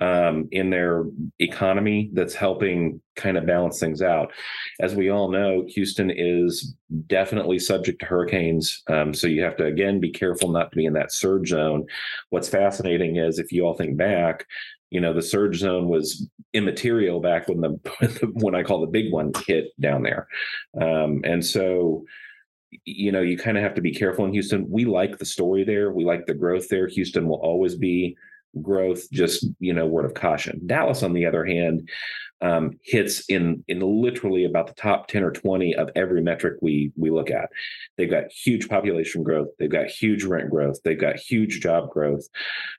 um, 0.00 0.48
in 0.50 0.70
their 0.70 1.04
economy 1.38 2.10
that's 2.14 2.34
helping 2.34 3.00
kind 3.14 3.36
of 3.36 3.46
balance 3.46 3.78
things 3.78 4.02
out. 4.02 4.32
As 4.80 4.96
we 4.96 5.08
all 5.08 5.30
know, 5.30 5.64
Houston 5.68 6.10
is 6.10 6.74
definitely 7.06 7.60
subject 7.60 8.00
to 8.00 8.06
hurricanes. 8.06 8.82
Um, 8.88 9.14
so 9.14 9.28
you 9.28 9.42
have 9.44 9.56
to, 9.58 9.66
again, 9.66 10.00
be 10.00 10.10
careful 10.10 10.50
not 10.50 10.72
to 10.72 10.76
be 10.76 10.86
in 10.86 10.94
that 10.94 11.12
surge 11.12 11.50
zone. 11.50 11.86
What's 12.30 12.48
fascinating 12.48 13.18
is 13.18 13.38
if 13.38 13.52
you 13.52 13.64
all 13.64 13.74
think 13.74 13.96
back, 13.96 14.46
you 14.90 15.00
know 15.00 15.12
the 15.12 15.22
surge 15.22 15.56
zone 15.58 15.88
was 15.88 16.28
immaterial 16.52 17.20
back 17.20 17.48
when 17.48 17.60
the 17.60 18.30
when 18.34 18.54
I 18.54 18.62
call 18.62 18.80
the 18.80 18.86
big 18.86 19.12
one 19.12 19.32
hit 19.46 19.68
down 19.80 20.02
there, 20.02 20.28
um, 20.80 21.20
and 21.24 21.44
so 21.44 22.04
you 22.84 23.12
know 23.12 23.20
you 23.20 23.38
kind 23.38 23.56
of 23.56 23.62
have 23.62 23.74
to 23.74 23.80
be 23.80 23.94
careful 23.94 24.24
in 24.24 24.32
Houston. 24.32 24.68
We 24.68 24.84
like 24.84 25.18
the 25.18 25.24
story 25.24 25.64
there, 25.64 25.92
we 25.92 26.04
like 26.04 26.26
the 26.26 26.34
growth 26.34 26.68
there. 26.68 26.88
Houston 26.88 27.28
will 27.28 27.40
always 27.40 27.76
be 27.76 28.16
growth, 28.60 29.10
just 29.10 29.46
you 29.60 29.72
know 29.72 29.86
word 29.86 30.04
of 30.04 30.14
caution. 30.14 30.60
Dallas, 30.66 31.02
on 31.02 31.12
the 31.12 31.26
other 31.26 31.44
hand, 31.44 31.88
um, 32.42 32.78
hits 32.82 33.24
in 33.28 33.64
in 33.68 33.80
literally 33.80 34.44
about 34.44 34.66
the 34.66 34.74
top 34.74 35.08
10 35.08 35.22
or 35.22 35.30
20 35.30 35.74
of 35.76 35.90
every 35.94 36.22
metric 36.22 36.58
we 36.62 36.90
we 36.96 37.10
look 37.10 37.30
at 37.30 37.50
they've 37.96 38.10
got 38.10 38.30
huge 38.32 38.68
population 38.68 39.22
growth 39.22 39.48
they've 39.58 39.70
got 39.70 39.88
huge 39.88 40.24
rent 40.24 40.48
growth 40.48 40.78
they've 40.82 41.00
got 41.00 41.16
huge 41.16 41.60
job 41.60 41.90
growth 41.90 42.26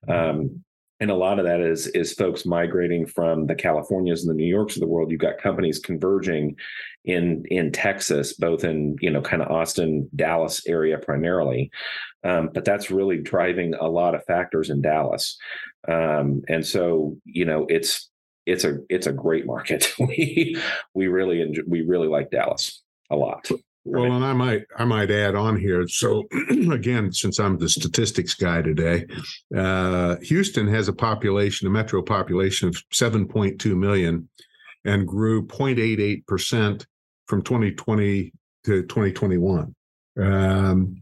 um, 0.08 0.64
and 1.02 1.10
a 1.10 1.16
lot 1.16 1.40
of 1.40 1.46
that 1.46 1.60
is 1.60 1.88
is 1.88 2.14
folks 2.14 2.46
migrating 2.46 3.08
from 3.08 3.48
the 3.48 3.56
Californias 3.56 4.22
and 4.22 4.30
the 4.30 4.36
New 4.36 4.46
Yorks 4.46 4.76
of 4.76 4.82
the 4.82 4.88
world. 4.88 5.10
You've 5.10 5.20
got 5.20 5.40
companies 5.40 5.80
converging 5.80 6.56
in 7.04 7.44
in 7.50 7.72
Texas, 7.72 8.34
both 8.34 8.64
in 8.64 8.96
you 9.02 9.10
know 9.10 9.22
kind 9.22 9.42
of 9.42 9.52
Austin, 9.52 10.08
Dallas 10.16 10.66
area 10.68 11.00
primarily, 11.00 11.72
um, 12.24 12.52
but 12.54 12.64
that's 12.64 12.92
really 12.92 13.18
driving 13.18 13.74
a 13.74 13.88
lot 13.88 14.14
of 14.14 14.24
factors 14.26 14.70
in 14.70 14.82
Dallas, 14.82 15.38
um, 15.88 16.44
and 16.48 16.66
so 16.66 17.18
you 17.26 17.46
know 17.46 17.66
it's 17.68 18.08
it's 18.46 18.64
a 18.64 18.78
it's 18.88 19.08
a 19.08 19.12
great 19.12 19.48
market. 19.48 19.92
we 20.00 20.56
we 20.94 21.08
really 21.08 21.42
enjoy, 21.42 21.64
we 21.68 21.82
really 21.82 22.08
like 22.08 22.30
Dallas 22.30 22.84
a 23.10 23.16
lot. 23.16 23.50
Well, 23.84 24.12
and 24.12 24.24
I 24.24 24.34
might 24.34 24.64
I 24.78 24.86
might 24.86 25.10
add 25.10 25.34
on 25.34 25.58
here. 25.58 25.88
So 25.88 26.28
again, 26.72 27.12
since 27.12 27.40
I'm 27.40 27.58
the 27.58 27.68
statistics 27.68 28.36
guy 28.36 28.62
today, 28.62 29.08
uh, 29.56 30.18
Houston 30.22 30.68
has 30.68 30.88
a 30.88 30.94
population, 30.94 31.68
a 31.68 31.72
metro 31.72 32.02
population 32.04 32.68
of 32.68 32.76
7.2 32.94 33.76
million, 33.76 34.30
and 34.86 35.08
grew 35.08 35.48
0.88 35.48 36.28
percent 36.28 36.86
from 37.26 37.42
2020 37.42 38.32
to 38.66 38.84
2021. 38.84 39.76
Um, 40.22 41.02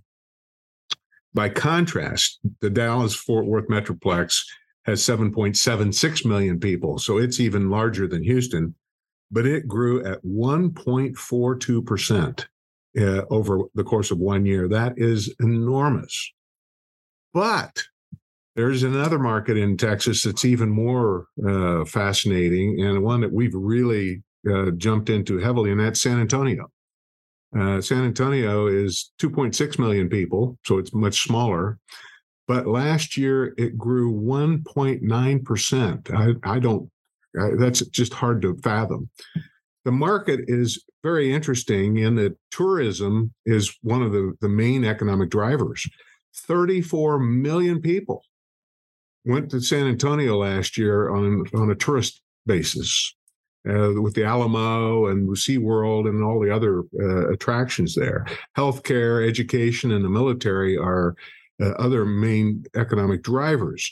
by 1.33 1.49
contrast, 1.49 2.39
the 2.61 2.69
Dallas 2.69 3.13
Fort 3.13 3.45
Worth 3.45 3.67
Metroplex 3.67 4.41
has 4.85 5.01
7.76 5.01 6.25
million 6.25 6.59
people, 6.59 6.97
so 6.97 7.17
it's 7.17 7.41
even 7.41 7.69
larger 7.69 8.07
than 8.07 8.23
Houston, 8.23 8.73
but 9.31 9.45
it 9.45 9.67
grew 9.67 10.03
at 10.05 10.23
1.42 10.23 11.85
percent 11.85 12.47
uh, 12.99 13.25
over 13.29 13.61
the 13.75 13.83
course 13.83 14.11
of 14.11 14.17
one 14.17 14.45
year. 14.45 14.67
That 14.67 14.93
is 14.97 15.33
enormous. 15.39 16.31
But 17.33 17.83
there's 18.55 18.83
another 18.83 19.19
market 19.19 19.57
in 19.57 19.77
Texas 19.77 20.23
that's 20.23 20.45
even 20.45 20.69
more 20.69 21.27
uh, 21.47 21.85
fascinating 21.85 22.81
and 22.81 23.03
one 23.03 23.21
that 23.21 23.31
we've 23.31 23.53
really 23.53 24.21
uh, 24.49 24.71
jumped 24.71 25.09
into 25.09 25.37
heavily, 25.37 25.71
and 25.71 25.79
that's 25.79 26.01
San 26.01 26.19
Antonio. 26.19 26.69
Uh, 27.57 27.81
San 27.81 28.03
Antonio 28.03 28.67
is 28.67 29.11
2.6 29.21 29.79
million 29.79 30.09
people, 30.09 30.57
so 30.65 30.77
it's 30.77 30.93
much 30.93 31.23
smaller. 31.23 31.79
But 32.47 32.67
last 32.67 33.17
year 33.17 33.53
it 33.57 33.77
grew 33.77 34.13
1.9%. 34.13 36.11
I, 36.13 36.33
I 36.51 36.59
don't, 36.59 36.89
I, 37.39 37.49
that's 37.57 37.85
just 37.87 38.13
hard 38.13 38.41
to 38.41 38.57
fathom 38.57 39.09
the 39.85 39.91
market 39.91 40.41
is 40.47 40.83
very 41.03 41.33
interesting 41.33 41.97
in 41.97 42.15
that 42.15 42.37
tourism 42.51 43.33
is 43.45 43.77
one 43.81 44.01
of 44.01 44.11
the, 44.11 44.33
the 44.41 44.49
main 44.49 44.83
economic 44.83 45.29
drivers. 45.29 45.87
34 46.35 47.19
million 47.19 47.81
people 47.81 48.23
went 49.25 49.49
to 49.51 49.61
San 49.61 49.87
Antonio 49.87 50.37
last 50.37 50.77
year 50.77 51.09
on, 51.09 51.45
on 51.53 51.71
a 51.71 51.75
tourist 51.75 52.21
basis 52.45 53.15
uh, 53.67 53.93
with 54.01 54.15
the 54.15 54.23
Alamo 54.23 55.07
and 55.07 55.27
SeaWorld 55.29 56.07
and 56.07 56.23
all 56.23 56.39
the 56.39 56.53
other 56.53 56.83
uh, 57.01 57.29
attractions 57.31 57.95
there. 57.95 58.25
Healthcare, 58.57 59.27
education, 59.27 59.91
and 59.91 60.03
the 60.03 60.09
military 60.09 60.77
are 60.77 61.15
uh, 61.61 61.71
other 61.71 62.05
main 62.05 62.63
economic 62.75 63.21
drivers. 63.21 63.91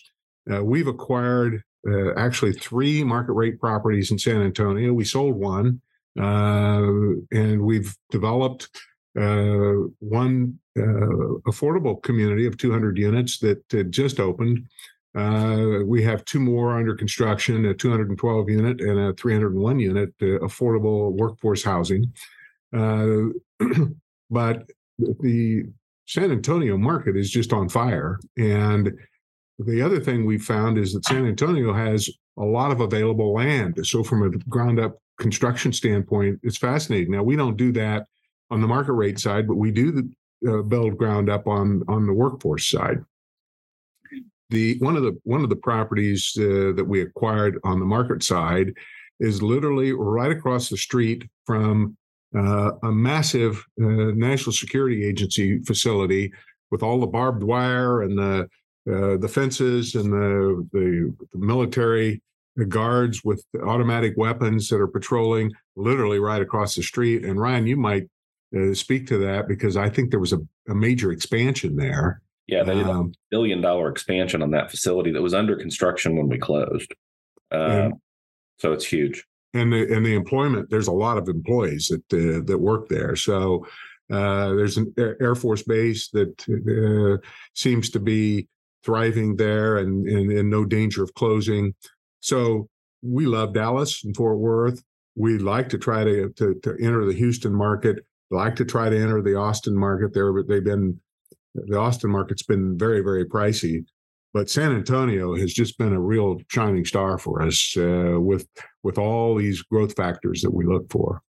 Uh, 0.52 0.64
we've 0.64 0.88
acquired 0.88 1.62
uh, 1.88 2.14
actually 2.16 2.54
three 2.54 3.04
market 3.04 3.34
rate 3.34 3.60
properties 3.60 4.12
in 4.12 4.20
San 4.20 4.42
Antonio. 4.42 4.94
We 4.94 5.06
sold 5.06 5.36
one, 5.36 5.82
uh, 6.20 6.88
and 7.32 7.62
we've 7.62 7.96
developed 8.12 8.70
uh, 9.18 9.88
one 10.00 10.60
uh, 10.78 11.40
affordable 11.48 12.02
community 12.04 12.46
of 12.46 12.58
200 12.58 12.98
units 12.98 13.40
that 13.40 13.90
just 13.90 14.20
opened. 14.20 14.68
Uh, 15.16 15.80
we 15.86 16.04
have 16.04 16.24
two 16.26 16.40
more 16.40 16.78
under 16.78 16.94
construction 16.94 17.66
a 17.66 17.74
212 17.74 18.50
unit 18.50 18.82
and 18.82 19.00
a 19.00 19.14
301 19.14 19.80
unit 19.80 20.16
affordable 20.20 21.12
workforce 21.14 21.64
housing. 21.64 22.14
but 24.30 24.70
the 25.00 25.64
San 26.06 26.32
Antonio 26.32 26.78
market 26.78 27.18
is 27.18 27.32
just 27.32 27.54
on 27.54 27.70
fire. 27.70 28.20
And 28.38 28.94
the 29.60 29.82
other 29.82 30.00
thing 30.00 30.26
we 30.26 30.38
found 30.38 30.78
is 30.78 30.94
that 30.94 31.06
San 31.06 31.26
Antonio 31.26 31.74
has 31.74 32.10
a 32.38 32.44
lot 32.44 32.72
of 32.72 32.82
available 32.82 33.34
land. 33.34 33.80
So, 33.86 34.04
from 34.04 34.24
a 34.24 34.30
ground 34.50 34.80
up 34.80 34.98
construction 35.20 35.74
standpoint, 35.74 36.40
it's 36.44 36.58
fascinating. 36.58 37.12
Now, 37.12 37.24
we 37.24 37.36
don't 37.36 37.58
do 37.58 37.72
that 37.74 38.06
on 38.52 38.62
the 38.62 38.68
market 38.68 38.94
rate 38.94 39.20
side, 39.20 39.48
but 39.48 39.56
we 39.56 39.72
do 39.72 39.92
the, 39.92 40.10
uh, 40.48 40.62
build 40.62 40.98
ground 40.98 41.30
up 41.30 41.48
on 41.48 41.84
on 41.88 42.06
the 42.06 42.14
workforce 42.14 42.70
side. 42.70 43.04
The 44.50 44.78
one 44.80 44.96
of 44.96 45.04
the 45.04 45.18
one 45.24 45.44
of 45.44 45.50
the 45.50 45.56
properties 45.56 46.34
uh, 46.40 46.74
that 46.76 46.86
we 46.88 47.02
acquired 47.02 47.60
on 47.64 47.80
the 47.80 47.86
market 47.86 48.24
side 48.24 48.74
is 49.20 49.42
literally 49.42 49.92
right 49.94 50.32
across 50.32 50.70
the 50.70 50.78
street 50.78 51.28
from 51.46 51.98
uh, 52.38 52.72
a 52.84 52.92
massive 52.92 53.66
uh, 53.82 54.14
national 54.14 54.54
security 54.54 55.04
agency 55.04 55.60
facility 55.64 56.32
with 56.70 56.84
all 56.84 57.00
the 57.00 57.08
barbed 57.08 57.42
wire 57.42 58.04
and 58.04 58.18
the 58.18 58.48
uh, 58.92 59.18
the 59.18 59.28
fences 59.28 59.96
and 59.96 60.12
the, 60.12 60.68
the, 60.72 61.14
the 61.34 61.38
military 61.38 62.22
guards 62.68 63.24
with 63.24 63.44
automatic 63.64 64.14
weapons 64.18 64.70
that 64.70 64.80
are 64.82 64.88
patrolling 64.88 65.52
literally 65.76 66.20
right 66.20 66.42
across 66.42 66.76
the 66.76 66.82
street. 66.82 67.24
And 67.24 67.40
Ryan, 67.40 67.68
you 67.68 67.78
might 67.78 68.08
uh, 68.56 68.74
speak 68.74 69.08
to 69.08 69.18
that 69.20 69.48
because 69.48 69.78
I 69.78 69.90
think 69.90 70.10
there 70.10 70.20
was 70.20 70.34
a, 70.34 70.40
a 70.70 70.76
major 70.76 71.12
expansion 71.12 71.76
there. 71.76 72.22
Yeah, 72.48 72.64
they 72.64 72.76
did 72.76 72.88
um, 72.88 73.08
a 73.08 73.12
billion 73.30 73.60
dollar 73.60 73.90
expansion 73.90 74.42
on 74.42 74.52
that 74.52 74.72
facility 74.72 75.12
that 75.12 75.22
was 75.22 75.34
under 75.34 75.58
construction 75.58 76.16
when 76.16 76.30
we 76.30 76.38
closed. 76.40 76.94
Uh, 77.52 77.90
so 78.58 78.72
it's 78.72 78.86
huge. 78.86 79.26
And 79.54 79.72
the 79.72 79.94
and 79.94 80.06
the 80.06 80.16
employment, 80.16 80.70
there's 80.70 80.88
a 80.88 80.94
lot 80.94 81.18
of 81.18 81.28
employees 81.28 81.90
that 81.90 82.14
uh, 82.14 82.42
that 82.46 82.58
work 82.58 82.88
there. 82.88 83.16
So 83.18 83.68
uh, 84.10 84.54
there's 84.54 84.78
an 84.78 84.94
Air 84.98 85.36
Force 85.36 85.64
base 85.64 86.10
that 86.12 86.42
uh, 86.48 87.22
seems 87.54 87.90
to 87.90 88.00
be 88.00 88.48
thriving 88.88 89.36
there 89.36 89.78
and, 89.78 90.08
and 90.08 90.32
in 90.32 90.50
no 90.50 90.66
danger 90.66 91.04
of 91.04 91.14
closing. 91.14 91.76
So 92.22 92.68
we 93.04 93.26
love 93.28 93.54
Dallas 93.54 94.04
and 94.04 94.16
Fort 94.16 94.40
Worth. 94.40 94.82
We 95.16 95.38
like 95.38 95.70
to 95.70 95.78
try 95.78 96.04
to, 96.04 96.30
to, 96.38 96.56
to 96.64 96.76
enter 96.82 97.06
the 97.06 97.14
Houston 97.14 97.54
market, 97.54 97.96
like 98.32 98.56
to 98.56 98.66
try 98.66 98.90
to 98.90 98.98
enter 98.98 99.22
the 99.22 99.36
Austin 99.36 99.76
market 99.76 100.14
there, 100.14 100.32
but 100.34 100.48
they've 100.48 100.64
been, 100.64 101.00
the 101.54 101.78
Austin 101.78 102.12
market's 102.12 102.44
been 102.44 102.78
very, 102.78 103.02
very 103.02 103.26
pricey. 103.26 103.86
But 104.34 104.50
San 104.50 104.72
Antonio 104.72 105.36
has 105.36 105.54
just 105.54 105.78
been 105.78 105.94
a 105.94 106.00
real 106.00 106.38
shining 106.50 106.86
star 106.86 107.18
for 107.18 107.42
us 107.42 107.76
uh, 107.78 108.18
with 108.20 108.48
with 108.84 108.98
all 108.98 109.36
these 109.36 109.64
growth 109.64 109.96
factors 109.96 110.42
that 110.42 110.54
we 110.54 110.66
look 110.66 110.92
for. 110.92 111.22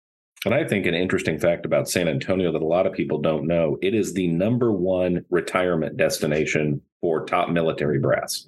And 0.45 0.53
I 0.53 0.65
think 0.65 0.85
an 0.85 0.93
interesting 0.93 1.39
fact 1.39 1.65
about 1.65 1.89
San 1.89 2.07
Antonio 2.07 2.51
that 2.51 2.61
a 2.61 2.65
lot 2.65 2.85
of 2.85 2.93
people 2.93 3.19
don't 3.19 3.47
know, 3.47 3.77
it 3.81 3.93
is 3.93 4.13
the 4.13 4.27
number 4.27 4.71
one 4.71 5.25
retirement 5.29 5.97
destination 5.97 6.81
for 7.01 7.25
top 7.25 7.49
military 7.49 7.99
brass, 7.99 8.47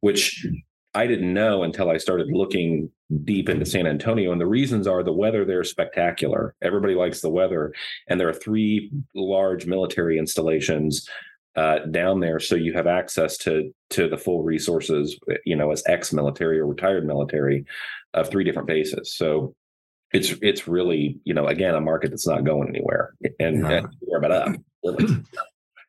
which 0.00 0.46
I 0.94 1.06
didn't 1.06 1.32
know 1.32 1.62
until 1.62 1.90
I 1.90 1.96
started 1.96 2.28
looking 2.30 2.90
deep 3.24 3.48
into 3.48 3.66
San 3.66 3.86
Antonio. 3.86 4.32
And 4.32 4.40
the 4.40 4.46
reasons 4.46 4.86
are 4.86 5.02
the 5.02 5.12
weather 5.12 5.44
there 5.44 5.60
is 5.62 5.70
spectacular. 5.70 6.54
Everybody 6.62 6.94
likes 6.94 7.20
the 7.20 7.30
weather. 7.30 7.72
And 8.08 8.20
there 8.20 8.28
are 8.28 8.34
three 8.34 8.90
large 9.14 9.66
military 9.66 10.18
installations 10.18 11.08
uh, 11.56 11.78
down 11.90 12.20
there, 12.20 12.38
so 12.38 12.54
you 12.54 12.74
have 12.74 12.86
access 12.86 13.38
to 13.38 13.74
to 13.88 14.08
the 14.08 14.18
full 14.18 14.42
resources, 14.42 15.18
you 15.46 15.56
know, 15.56 15.70
as 15.72 15.82
ex-military 15.86 16.58
or 16.58 16.66
retired 16.66 17.06
military 17.06 17.64
of 18.12 18.28
three 18.28 18.44
different 18.44 18.68
bases. 18.68 19.14
So 19.14 19.54
it's 20.12 20.34
it's 20.42 20.68
really 20.68 21.18
you 21.24 21.34
know 21.34 21.46
again 21.46 21.74
a 21.74 21.80
market 21.80 22.10
that's 22.10 22.26
not 22.26 22.44
going 22.44 22.68
anywhere 22.68 23.14
and, 23.40 23.60
yeah. 23.60 23.70
and 23.70 23.88
but 24.20 24.32
up. 24.32 24.56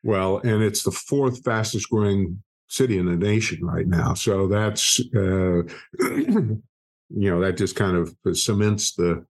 well, 0.04 0.38
and 0.40 0.64
it's 0.64 0.84
the 0.84 0.92
fourth 0.92 1.44
fastest 1.44 1.90
growing 1.90 2.42
city 2.68 2.98
in 2.98 3.06
the 3.06 3.16
nation 3.16 3.64
right 3.64 3.88
now. 3.88 4.14
So 4.14 4.48
that's 4.48 5.00
uh, 5.16 5.64
you 6.00 6.62
know 7.10 7.40
that 7.42 7.58
just 7.58 7.76
kind 7.76 7.96
of 7.96 8.16
cements 8.38 8.94
the 8.96 9.26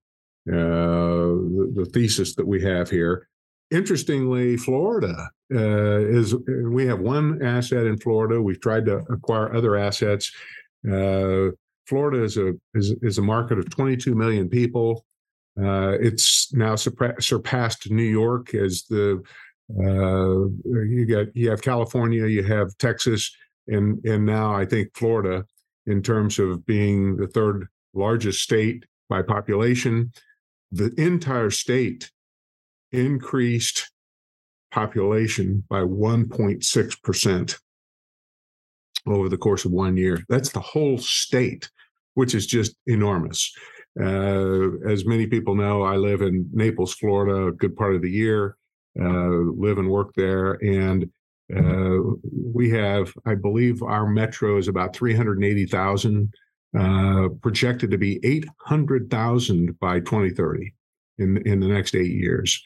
uh, 0.50 0.53
the, 0.53 1.74
the, 1.75 1.86
thesis 1.86 2.36
that 2.36 2.48
we 2.48 2.62
have 2.63 2.89
here. 2.89 3.27
Interestingly, 3.70 4.56
Florida 4.56 5.29
uh, 5.53 6.00
is 6.00 6.34
we 6.48 6.88
have 6.88 7.00
one 7.00 7.44
asset 7.44 7.86
in 7.86 7.98
Florida. 7.98 8.41
We've 8.41 8.62
tried 8.62 8.86
to 8.86 9.00
acquire 9.10 9.53
other 9.53 9.75
assets. 9.75 10.32
Uh, 10.89 11.50
Florida 11.88 12.24
is 12.24 12.38
a 12.38 12.53
is, 12.74 12.94
is 13.01 13.17
a 13.17 13.22
market 13.22 13.58
of 13.58 13.70
22 13.70 14.13
million 14.13 14.50
people. 14.50 15.06
Uh, 15.60 15.98
it's 16.00 16.53
now 16.53 16.75
surpassed 16.75 17.89
New 17.89 18.03
York 18.03 18.53
as 18.53 18.84
the 18.89 19.24
uh, 19.72 20.48
you 20.65 21.06
got 21.06 21.36
you 21.36 21.50
have 21.50 21.62
California, 21.62 22.27
you 22.27 22.44
have 22.44 22.77
Texas, 22.77 23.36
and 23.67 24.03
and 24.06 24.25
now 24.25 24.53
I 24.53 24.65
think 24.65 24.96
Florida 24.96 25.46
in 25.86 26.01
terms 26.01 26.39
of 26.39 26.65
being 26.65 27.15
the 27.17 27.27
third 27.27 27.67
largest 27.94 28.41
state 28.41 28.86
by 29.10 29.22
population. 29.22 30.12
The 30.72 30.94
entire 30.98 31.50
state 31.50 32.12
increased 32.91 33.89
population 34.72 35.63
by 35.70 35.79
1.6 35.79 37.01
percent 37.01 37.58
over 39.06 39.29
the 39.29 39.38
course 39.38 39.65
of 39.65 39.72
one 39.72 39.98
year. 39.98 40.24
That's 40.29 40.51
the 40.51 40.60
whole 40.60 40.98
state 40.98 41.70
which 42.18 42.34
is 42.34 42.48
just 42.48 42.76
enormous. 42.88 43.54
Uh, 44.02 44.80
as 44.90 45.06
many 45.06 45.28
people 45.28 45.54
know, 45.54 45.84
I 45.84 45.98
live 45.98 46.24
in 46.24 46.50
Naples, 46.52 46.96
Florida, 46.96 47.50
a 47.50 47.52
good 47.52 47.76
part 47.76 47.94
of 47.94 48.02
the 48.02 48.10
year, 48.10 48.58
uh, 49.00 49.30
live 49.56 49.78
and 49.78 49.88
work 49.88 50.16
there. 50.16 50.54
And 50.54 51.12
uh, 51.56 52.16
we 52.32 52.72
have, 52.72 53.14
I 53.28 53.36
believe, 53.36 53.84
our 53.84 54.08
metro 54.08 54.58
is 54.58 54.68
about 54.68 54.96
380,000, 54.96 56.34
uh, 56.80 57.28
projected 57.40 57.92
to 57.92 58.00
be 58.00 58.20
800,000 58.24 59.80
by 59.80 60.00
2030 60.00 60.74
in, 61.20 61.38
in 61.46 61.60
the 61.60 61.68
next 61.68 61.94
eight 61.94 62.14
years. 62.14 62.60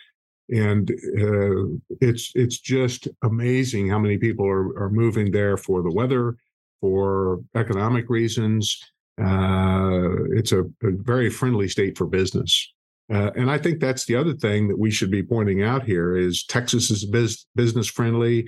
And 0.48 0.89
uh, 0.91 1.77
it's 2.00 2.31
it's 2.36 2.60
just 2.60 3.10
amazing 3.24 3.89
how 3.89 4.00
many 4.00 4.17
people 4.17 4.46
are, 4.46 4.81
are 4.81 4.89
moving 4.89 5.29
there 5.29 5.58
for 5.58 5.81
the 5.81 5.91
weather, 5.91 6.36
for 6.79 7.41
economic 7.55 8.10
reasons, 8.10 8.81
it's 9.21 10.51
a, 10.51 10.61
a, 10.61 10.91
very 11.03 11.29
friendly 11.29 11.67
state 11.67 11.97
for 11.97 12.05
business. 12.05 12.71
Uh, 13.11 13.29
and 13.35 13.51
I 13.51 13.57
think 13.57 13.79
that's 13.79 14.05
the 14.05 14.15
other 14.15 14.33
thing 14.33 14.69
that 14.69 14.79
we 14.79 14.89
should 14.89 15.11
be 15.11 15.21
pointing 15.21 15.63
out 15.63 15.83
here 15.83 16.15
is 16.15 16.45
Texas 16.45 16.89
is 16.89 17.05
biz- 17.05 17.45
business 17.55 17.87
friendly. 17.87 18.47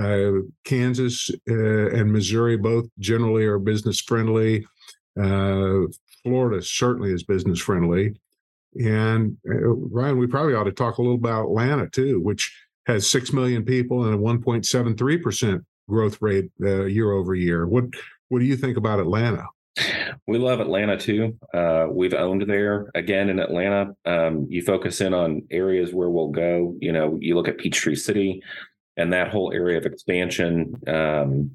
Uh, 0.00 0.44
Kansas 0.64 1.30
uh, 1.50 1.90
and 1.90 2.12
Missouri 2.12 2.56
both 2.56 2.86
generally 2.98 3.44
are 3.44 3.58
business 3.58 4.00
friendly. 4.00 4.66
Uh, 5.20 5.80
Florida 6.22 6.62
certainly 6.62 7.12
is 7.12 7.22
business 7.22 7.58
friendly. 7.58 8.14
And 8.80 9.36
uh, 9.46 9.68
Ryan, 9.68 10.18
we 10.18 10.26
probably 10.26 10.54
ought 10.54 10.64
to 10.64 10.72
talk 10.72 10.98
a 10.98 11.02
little 11.02 11.16
about 11.16 11.46
Atlanta 11.46 11.88
too, 11.88 12.20
which 12.20 12.54
has 12.86 13.06
6 13.08 13.32
million 13.34 13.64
people 13.64 14.04
and 14.04 14.14
a 14.14 14.18
1.73% 14.18 15.64
growth 15.88 16.18
rate 16.22 16.50
year 16.60 17.12
over 17.12 17.34
year. 17.34 17.66
What, 17.66 17.84
what 18.28 18.38
do 18.38 18.46
you 18.46 18.56
think 18.56 18.78
about 18.78 19.00
Atlanta? 19.00 19.44
We 20.26 20.38
love 20.38 20.60
Atlanta 20.60 20.96
too. 20.96 21.38
Uh, 21.54 21.86
we've 21.90 22.14
owned 22.14 22.42
there 22.48 22.90
again 22.94 23.28
in 23.30 23.38
Atlanta. 23.38 23.94
Um, 24.04 24.46
you 24.48 24.62
focus 24.62 25.00
in 25.00 25.14
on 25.14 25.42
areas 25.50 25.92
where 25.92 26.10
we'll 26.10 26.28
go. 26.28 26.76
You 26.80 26.92
know, 26.92 27.18
you 27.20 27.34
look 27.34 27.48
at 27.48 27.58
Peachtree 27.58 27.96
City 27.96 28.42
and 28.96 29.12
that 29.12 29.28
whole 29.28 29.52
area 29.52 29.78
of 29.78 29.86
expansion. 29.86 30.74
Um, 30.86 31.52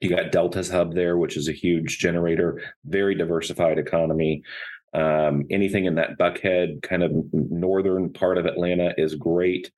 you 0.00 0.08
got 0.08 0.32
Delta's 0.32 0.70
hub 0.70 0.94
there, 0.94 1.16
which 1.16 1.36
is 1.36 1.48
a 1.48 1.52
huge 1.52 1.98
generator, 1.98 2.62
very 2.84 3.14
diversified 3.14 3.78
economy. 3.78 4.42
Um, 4.94 5.44
anything 5.50 5.86
in 5.86 5.94
that 5.94 6.18
Buckhead 6.18 6.82
kind 6.82 7.02
of 7.02 7.12
northern 7.32 8.12
part 8.12 8.36
of 8.36 8.46
Atlanta 8.46 8.92
is 8.98 9.14
great. 9.14 9.70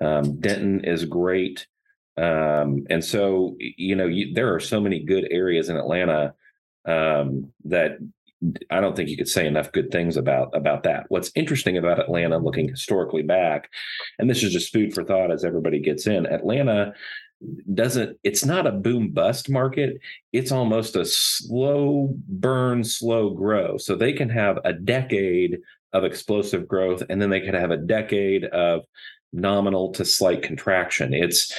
Um, 0.00 0.40
Denton 0.40 0.84
is 0.84 1.04
great. 1.04 1.66
Um, 2.16 2.84
and 2.90 3.02
so, 3.02 3.56
you 3.58 3.96
know, 3.96 4.06
you, 4.06 4.34
there 4.34 4.54
are 4.54 4.60
so 4.60 4.80
many 4.80 5.02
good 5.02 5.26
areas 5.30 5.68
in 5.68 5.76
Atlanta 5.76 6.34
um, 6.84 7.52
that 7.64 7.98
I 8.70 8.80
don't 8.80 8.96
think 8.96 9.08
you 9.08 9.16
could 9.16 9.28
say 9.28 9.46
enough 9.46 9.70
good 9.72 9.90
things 9.90 10.16
about 10.16 10.54
about 10.54 10.82
that. 10.82 11.04
What's 11.08 11.30
interesting 11.34 11.78
about 11.78 12.00
Atlanta, 12.00 12.38
looking 12.38 12.68
historically 12.68 13.22
back, 13.22 13.70
and 14.18 14.28
this 14.28 14.42
is 14.42 14.52
just 14.52 14.72
food 14.72 14.92
for 14.92 15.04
thought 15.04 15.30
as 15.30 15.44
everybody 15.44 15.78
gets 15.80 16.06
in. 16.06 16.26
Atlanta 16.26 16.94
doesn't 17.74 18.18
it's 18.22 18.44
not 18.44 18.66
a 18.66 18.72
boom 18.72 19.10
bust 19.10 19.50
market 19.50 20.00
it's 20.32 20.52
almost 20.52 20.96
a 20.96 21.04
slow 21.04 22.14
burn 22.28 22.84
slow 22.84 23.30
grow 23.30 23.76
so 23.76 23.94
they 23.94 24.12
can 24.12 24.28
have 24.28 24.58
a 24.64 24.72
decade 24.72 25.58
of 25.92 26.04
explosive 26.04 26.68
growth 26.68 27.02
and 27.10 27.20
then 27.20 27.30
they 27.30 27.40
could 27.40 27.54
have 27.54 27.70
a 27.70 27.76
decade 27.76 28.44
of 28.44 28.82
nominal 29.32 29.90
to 29.92 30.04
slight 30.04 30.42
contraction 30.42 31.12
it's 31.12 31.52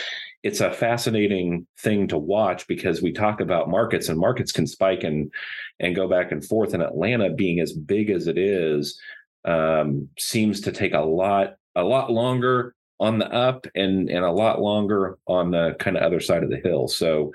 it's 0.44 0.60
a 0.60 0.74
fascinating 0.74 1.66
thing 1.80 2.08
to 2.10 2.18
watch 2.18 2.68
because 2.68 3.02
we 3.02 3.14
talk 3.14 3.40
about 3.40 3.70
markets 3.70 4.10
and 4.10 4.20
markets 4.20 4.52
can 4.52 4.68
spike 4.68 5.04
and 5.04 5.32
and 5.80 5.96
go 5.96 6.08
back 6.08 6.32
and 6.32 6.46
forth. 6.46 6.74
And 6.74 6.84
Atlanta 6.84 7.30
being 7.30 7.62
as 7.62 7.72
big 7.72 8.10
as 8.10 8.28
it 8.28 8.38
is 8.38 9.00
um, 9.46 10.10
seems 10.20 10.62
to 10.62 10.72
take 10.72 10.94
a 10.94 11.00
lot 11.00 11.56
a 11.76 11.84
lot 11.84 12.12
longer 12.12 12.76
on 13.00 13.20
the 13.20 13.34
up 13.34 13.66
and 13.74 14.10
and 14.10 14.26
a 14.26 14.32
lot 14.32 14.62
longer 14.62 15.18
on 15.28 15.52
the 15.52 15.76
kind 15.80 15.96
of 15.96 16.04
other 16.04 16.20
side 16.20 16.44
of 16.44 16.50
the 16.50 16.60
hill. 16.64 16.90
So 16.90 17.32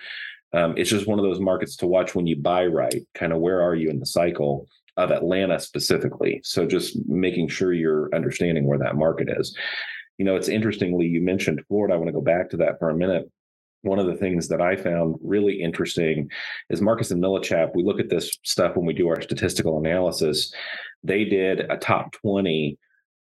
um, 0.52 0.74
it's 0.76 0.90
just 0.90 1.06
one 1.06 1.18
of 1.18 1.24
those 1.24 1.40
markets 1.40 1.76
to 1.76 1.86
watch 1.86 2.14
when 2.14 2.26
you 2.26 2.36
buy 2.36 2.66
right. 2.66 3.02
Kind 3.14 3.32
of 3.32 3.40
where 3.40 3.62
are 3.62 3.74
you 3.74 3.88
in 3.88 4.00
the 4.00 4.06
cycle 4.06 4.66
of 4.98 5.10
Atlanta 5.10 5.58
specifically? 5.60 6.40
So 6.44 6.66
just 6.66 6.98
making 7.06 7.48
sure 7.48 7.72
you're 7.72 8.14
understanding 8.14 8.66
where 8.66 8.78
that 8.78 8.96
market 8.96 9.28
is 9.30 9.56
you 10.18 10.24
know, 10.24 10.36
it's 10.36 10.48
interestingly, 10.48 11.06
you 11.06 11.20
mentioned 11.20 11.62
Florida. 11.68 11.94
I 11.94 11.96
want 11.96 12.08
to 12.08 12.12
go 12.12 12.20
back 12.20 12.50
to 12.50 12.56
that 12.58 12.78
for 12.78 12.90
a 12.90 12.96
minute. 12.96 13.30
One 13.82 14.00
of 14.00 14.06
the 14.06 14.16
things 14.16 14.48
that 14.48 14.60
I 14.60 14.74
found 14.74 15.16
really 15.22 15.62
interesting 15.62 16.28
is 16.68 16.82
Marcus 16.82 17.12
and 17.12 17.22
Millichap. 17.22 17.70
We 17.74 17.84
look 17.84 18.00
at 18.00 18.10
this 18.10 18.36
stuff 18.42 18.76
when 18.76 18.84
we 18.84 18.92
do 18.92 19.08
our 19.08 19.22
statistical 19.22 19.78
analysis. 19.78 20.52
They 21.04 21.24
did 21.24 21.60
a 21.60 21.76
top 21.76 22.12
20 22.12 22.76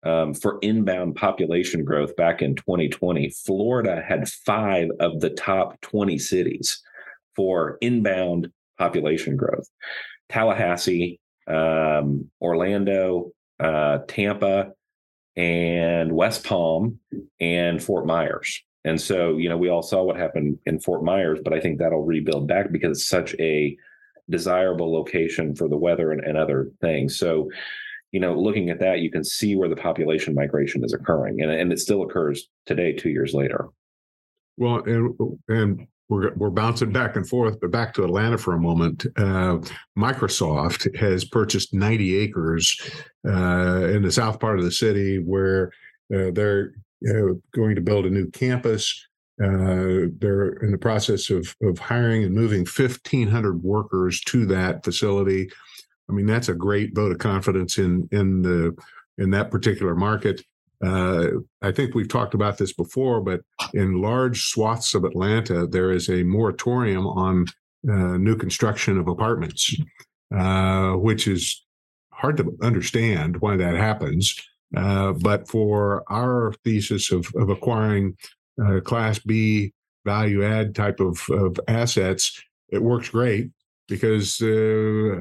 um, 0.05 0.35
for 0.35 0.59
inbound 0.63 1.17
population 1.17 1.85
growth 1.85 2.15
back 2.15 2.41
in 2.41 2.55
2020. 2.55 3.31
Florida 3.31 4.03
had 4.07 4.29
five 4.29 4.89
of 5.01 5.21
the 5.21 5.31
top 5.31 5.81
20 5.81 6.19
cities 6.19 6.81
for 7.35 7.79
inbound 7.81 8.49
population 8.79 9.37
growth 9.37 9.69
Tallahassee, 10.29 11.21
um, 11.49 12.31
Orlando, 12.41 13.33
uh, 13.61 13.99
Tampa, 14.09 14.73
and 15.37 16.13
West 16.13 16.45
Palm 16.45 16.99
and 17.41 17.83
Fort 17.83 18.07
Myers. 18.07 18.63
And 18.85 19.01
so, 19.01 19.39
you 19.39 19.49
know, 19.49 19.57
we 19.57 19.71
all 19.71 19.83
saw 19.83 20.03
what 20.03 20.17
happened 20.17 20.59
in 20.67 20.79
Fort 20.79 21.03
Myers, 21.03 21.41
but 21.43 21.55
I 21.55 21.61
think 21.61 21.79
that'll 21.79 22.05
rebuild 22.05 22.47
back 22.47 22.71
because 22.71 22.99
it's 22.99 23.09
such 23.09 23.35
a 23.41 23.77
desirable 24.29 24.93
location 24.93 25.55
for 25.55 25.69
the 25.69 25.77
weather 25.77 26.13
and, 26.13 26.23
and 26.23 26.37
other 26.37 26.71
things. 26.81 27.19
So, 27.19 27.51
you 28.13 28.21
know, 28.21 28.39
looking 28.39 28.71
at 28.71 28.79
that, 28.81 29.01
you 29.01 29.11
can 29.11 29.25
see 29.25 29.57
where 29.57 29.69
the 29.69 29.77
population 29.77 30.35
migration 30.35 30.85
is 30.85 30.93
occurring, 30.93 31.41
and, 31.41 31.51
and 31.51 31.73
it 31.73 31.81
still 31.81 32.03
occurs 32.03 32.49
today, 32.65 32.93
two 32.93 33.11
years 33.11 33.35
later. 33.35 33.69
Well, 34.57 34.85
and 34.85 35.15
and 35.49 35.87
we're 36.09 36.35
we're 36.35 36.51
bouncing 36.51 36.93
back 36.93 37.17
and 37.17 37.29
forth, 37.29 37.59
but 37.61 37.71
back 37.71 37.95
to 37.95 38.05
Atlanta 38.05 38.37
for 38.39 38.55
a 38.55 38.61
moment. 38.61 39.07
Uh, 39.17 39.59
Microsoft 39.99 40.95
has 40.97 41.25
purchased 41.25 41.73
90 41.73 42.19
acres 42.19 42.79
uh, 43.27 43.89
in 43.89 44.03
the 44.03 44.13
south 44.13 44.39
part 44.39 44.59
of 44.59 44.65
the 44.65 44.73
city 44.73 45.19
where 45.19 45.73
uh, 46.15 46.31
they're 46.33 46.73
going 47.53 47.75
to 47.75 47.81
build 47.81 48.07
a 48.07 48.11
new 48.11 48.31
campus. 48.31 49.07
Uh, 49.43 50.09
they're 50.19 50.53
in 50.63 50.71
the 50.71 50.79
process 50.79 51.31
of 51.31 51.55
of 51.63 51.79
hiring 51.79 52.25
and 52.25 52.35
moving 52.35 52.61
1,500 52.61 53.63
workers 53.63 54.21
to 54.23 54.47
that 54.47 54.85
facility. 54.85 55.49
I 56.09 56.13
mean, 56.13 56.27
that's 56.27 56.51
a 56.51 56.55
great 56.55 56.95
vote 56.95 57.13
of 57.13 57.19
confidence 57.19 57.79
in 57.79 58.09
in 58.13 58.43
the 58.43 58.77
in 59.19 59.31
that 59.31 59.51
particular 59.51 59.95
market. 59.95 60.43
Uh, 60.85 61.29
I 61.63 61.73
think 61.73 61.95
we've 61.95 62.09
talked 62.09 62.35
about 62.35 62.59
this 62.59 62.73
before, 62.73 63.21
but 63.21 63.41
in 63.73 64.03
large 64.03 64.43
swaths 64.43 64.95
of 64.95 65.05
Atlanta, 65.05 65.67
there 65.67 65.91
is 65.91 66.09
a 66.09 66.25
moratorium 66.25 67.07
on 67.07 67.47
uh, 67.89 68.17
new 68.17 68.37
construction 68.37 68.99
of 68.99 69.09
apartments, 69.09 69.75
uh, 70.35 70.93
which 70.93 71.27
is 71.29 71.65
hard 72.13 72.37
to 72.39 72.57
understand 72.63 73.41
why 73.41 73.57
that 73.57 73.75
happens. 73.75 74.35
Uh, 74.77 75.13
but 75.13 75.49
for 75.49 76.03
our 76.11 76.53
thesis 76.65 77.13
of, 77.13 77.27
of 77.37 77.49
acquiring 77.49 78.17
uh, 78.63 78.81
Class 78.81 79.19
B 79.21 79.73
value 80.05 80.45
add 80.45 80.75
type 80.75 81.01
of, 81.01 81.21
of 81.31 81.59
assets, 81.69 82.43
it 82.71 82.83
works 82.83 83.09
great 83.09 83.51
because 83.87 84.41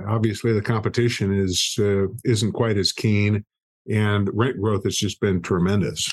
obviously 0.07 0.53
the 0.53 0.63
competition 0.63 1.37
is 1.37 1.77
isn't 2.23 2.53
quite 2.53 2.77
as 2.77 2.93
keen, 2.93 3.43
and 3.89 4.29
rent 4.33 4.59
growth 4.59 4.83
has 4.83 4.95
just 4.95 5.19
been 5.19 5.41
tremendous. 5.41 6.11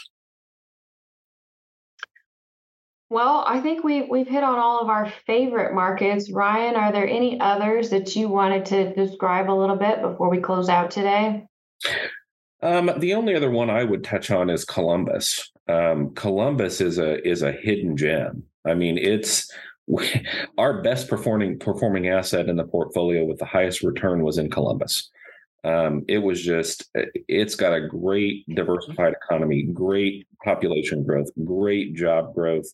Well, 3.11 3.45
I 3.47 3.61
think 3.61 3.83
we 3.83 4.03
we've 4.03 4.29
hit 4.29 4.45
on 4.45 4.59
all 4.59 4.81
of 4.81 4.89
our 4.89 5.13
favorite 5.27 5.75
markets. 5.75 6.31
Ryan, 6.31 6.77
are 6.77 6.93
there 6.93 7.09
any 7.09 7.41
others 7.41 7.91
that 7.91 8.15
you 8.15 8.29
wanted 8.29 8.65
to 8.67 8.95
describe 8.95 9.51
a 9.51 9.53
little 9.53 9.75
bit 9.75 10.01
before 10.01 10.31
we 10.31 10.39
close 10.39 10.69
out 10.69 10.93
today? 10.93 11.45
Um, 12.63 12.93
the 12.99 13.15
only 13.15 13.35
other 13.35 13.51
one 13.51 13.69
I 13.69 13.83
would 13.83 14.05
touch 14.05 14.31
on 14.31 14.49
is 14.49 14.65
Columbus. 14.65 15.51
Um, 15.67 16.15
Columbus 16.15 16.81
is 16.81 16.99
a 16.99 17.27
is 17.27 17.43
a 17.43 17.51
hidden 17.51 17.97
gem. 17.97 18.45
I 18.65 18.75
mean, 18.75 18.97
it's 18.97 19.51
our 20.59 20.81
best 20.81 21.09
performing 21.09 21.59
performing 21.59 22.09
asset 22.09 22.49
in 22.49 22.57
the 22.57 22.65
portfolio 22.65 23.25
with 23.25 23.39
the 23.39 23.45
highest 23.45 23.83
return 23.83 24.23
was 24.23 24.39
in 24.39 24.51
Columbus. 24.51 25.11
Um, 25.63 26.05
it 26.09 26.19
was 26.19 26.43
just 26.43 26.89
it's 26.95 27.55
got 27.55 27.75
a 27.75 27.87
great 27.87 28.47
diversified 28.55 29.13
economy, 29.13 29.65
great 29.65 30.27
population 30.43 31.05
growth, 31.05 31.29
great 31.45 31.95
job 31.95 32.35
growth 32.35 32.67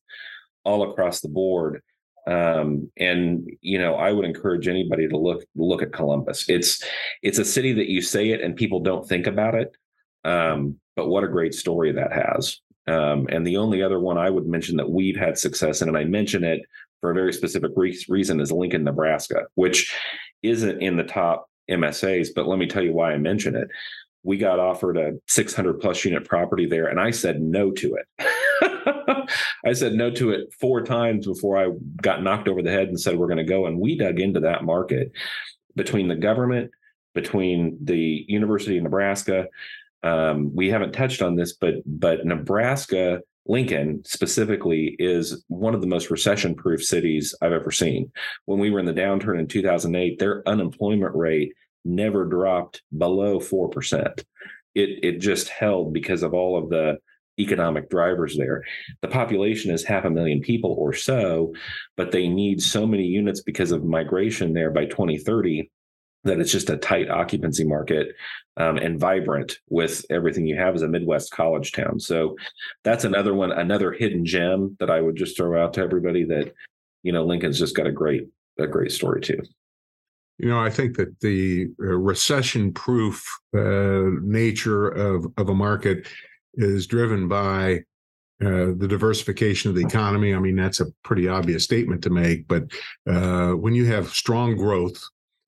all 0.64 0.90
across 0.90 1.20
the 1.20 1.28
board. 1.28 1.82
Um, 2.26 2.90
and 2.96 3.48
you 3.60 3.78
know, 3.78 3.94
I 3.94 4.12
would 4.12 4.24
encourage 4.24 4.68
anybody 4.68 5.08
to 5.08 5.16
look 5.16 5.44
look 5.54 5.82
at 5.82 5.92
Columbus. 5.92 6.48
It's 6.48 6.82
it's 7.22 7.38
a 7.38 7.44
city 7.44 7.72
that 7.74 7.88
you 7.88 8.00
say 8.00 8.30
it 8.30 8.40
and 8.40 8.56
people 8.56 8.80
don't 8.80 9.08
think 9.08 9.26
about 9.26 9.54
it. 9.54 9.76
Um, 10.24 10.76
but 10.96 11.08
what 11.08 11.24
a 11.24 11.28
great 11.28 11.54
story 11.54 11.92
that 11.92 12.12
has. 12.12 12.60
Um, 12.88 13.26
and 13.30 13.46
the 13.46 13.56
only 13.56 13.82
other 13.82 13.98
one 13.98 14.16
I 14.16 14.30
would 14.30 14.46
mention 14.46 14.76
that 14.76 14.90
we've 14.90 15.16
had 15.16 15.38
success 15.38 15.82
in, 15.82 15.88
and 15.88 15.98
I 15.98 16.04
mention 16.04 16.44
it 16.44 16.62
for 17.00 17.10
a 17.10 17.14
very 17.14 17.32
specific 17.32 17.72
re- 17.74 18.04
reason, 18.08 18.40
is 18.40 18.52
Lincoln, 18.52 18.84
Nebraska, 18.84 19.42
which 19.54 19.92
isn't 20.42 20.80
in 20.80 20.96
the 20.96 21.04
top 21.04 21.48
MSAs. 21.70 22.28
But 22.34 22.46
let 22.46 22.58
me 22.58 22.66
tell 22.66 22.82
you 22.82 22.92
why 22.92 23.12
I 23.12 23.18
mention 23.18 23.54
it. 23.54 23.68
We 24.22 24.38
got 24.38 24.58
offered 24.58 24.96
a 24.96 25.12
600 25.28 25.80
plus 25.80 26.04
unit 26.04 26.24
property 26.24 26.66
there, 26.66 26.86
and 26.86 26.98
I 26.98 27.10
said 27.10 27.40
no 27.40 27.70
to 27.72 27.96
it. 27.96 29.28
I 29.64 29.72
said 29.72 29.94
no 29.94 30.10
to 30.12 30.30
it 30.30 30.52
four 30.60 30.82
times 30.82 31.26
before 31.26 31.56
I 31.56 31.70
got 32.02 32.22
knocked 32.22 32.48
over 32.48 32.62
the 32.62 32.70
head 32.70 32.88
and 32.88 33.00
said 33.00 33.16
we're 33.16 33.28
going 33.28 33.38
to 33.38 33.44
go. 33.44 33.66
And 33.66 33.78
we 33.78 33.96
dug 33.96 34.18
into 34.20 34.40
that 34.40 34.64
market 34.64 35.12
between 35.76 36.08
the 36.08 36.16
government, 36.16 36.70
between 37.14 37.78
the 37.82 38.24
University 38.26 38.78
of 38.78 38.84
Nebraska, 38.84 39.46
um, 40.06 40.54
we 40.54 40.68
haven't 40.68 40.92
touched 40.92 41.20
on 41.20 41.34
this, 41.34 41.54
but 41.54 41.74
but 41.84 42.24
Nebraska, 42.24 43.20
Lincoln 43.48 44.02
specifically, 44.04 44.96
is 44.98 45.44
one 45.48 45.74
of 45.74 45.80
the 45.80 45.86
most 45.86 46.10
recession-proof 46.10 46.82
cities 46.82 47.34
I've 47.40 47.52
ever 47.52 47.70
seen. 47.70 48.10
When 48.46 48.58
we 48.58 48.70
were 48.70 48.80
in 48.80 48.86
the 48.86 48.92
downturn 48.92 49.38
in 49.38 49.46
2008, 49.46 50.18
their 50.18 50.42
unemployment 50.48 51.14
rate 51.14 51.52
never 51.84 52.24
dropped 52.24 52.82
below 52.96 53.40
four 53.40 53.68
percent. 53.68 54.24
It 54.74 54.98
it 55.02 55.20
just 55.20 55.48
held 55.48 55.92
because 55.92 56.22
of 56.22 56.34
all 56.34 56.58
of 56.58 56.68
the 56.68 56.98
economic 57.38 57.90
drivers 57.90 58.36
there. 58.36 58.62
The 59.02 59.08
population 59.08 59.70
is 59.70 59.84
half 59.84 60.04
a 60.04 60.10
million 60.10 60.40
people 60.40 60.74
or 60.78 60.92
so, 60.92 61.52
but 61.96 62.10
they 62.10 62.28
need 62.28 62.62
so 62.62 62.86
many 62.86 63.04
units 63.04 63.42
because 63.42 63.72
of 63.72 63.84
migration 63.84 64.52
there 64.52 64.70
by 64.70 64.86
2030 64.86 65.70
that 66.26 66.40
it's 66.40 66.52
just 66.52 66.70
a 66.70 66.76
tight 66.76 67.10
occupancy 67.10 67.64
market 67.64 68.14
um, 68.56 68.76
and 68.76 68.98
vibrant 68.98 69.58
with 69.68 70.04
everything 70.10 70.46
you 70.46 70.56
have 70.56 70.74
as 70.74 70.82
a 70.82 70.88
Midwest 70.88 71.30
college 71.30 71.72
town. 71.72 72.00
So 72.00 72.36
that's 72.84 73.04
another 73.04 73.34
one, 73.34 73.52
another 73.52 73.92
hidden 73.92 74.24
gem 74.24 74.76
that 74.80 74.90
I 74.90 75.00
would 75.00 75.16
just 75.16 75.36
throw 75.36 75.62
out 75.62 75.74
to 75.74 75.82
everybody 75.82 76.24
that, 76.24 76.52
you 77.02 77.12
know, 77.12 77.24
Lincoln's 77.24 77.58
just 77.58 77.76
got 77.76 77.86
a 77.86 77.92
great, 77.92 78.28
a 78.58 78.66
great 78.66 78.92
story 78.92 79.20
too. 79.20 79.40
You 80.38 80.48
know, 80.50 80.58
I 80.58 80.70
think 80.70 80.96
that 80.96 81.18
the 81.20 81.68
uh, 81.80 81.84
recession 81.84 82.72
proof 82.72 83.26
uh, 83.56 84.20
nature 84.22 84.88
of, 84.88 85.26
of 85.38 85.48
a 85.48 85.54
market 85.54 86.06
is 86.54 86.86
driven 86.86 87.26
by 87.28 87.84
uh, 88.44 88.76
the 88.76 88.86
diversification 88.86 89.70
of 89.70 89.76
the 89.76 89.84
economy. 89.86 90.34
I 90.34 90.38
mean, 90.38 90.56
that's 90.56 90.80
a 90.80 90.92
pretty 91.04 91.26
obvious 91.26 91.64
statement 91.64 92.02
to 92.02 92.10
make, 92.10 92.46
but 92.46 92.64
uh, 93.08 93.52
when 93.52 93.74
you 93.74 93.86
have 93.86 94.08
strong 94.10 94.56
growth 94.56 95.02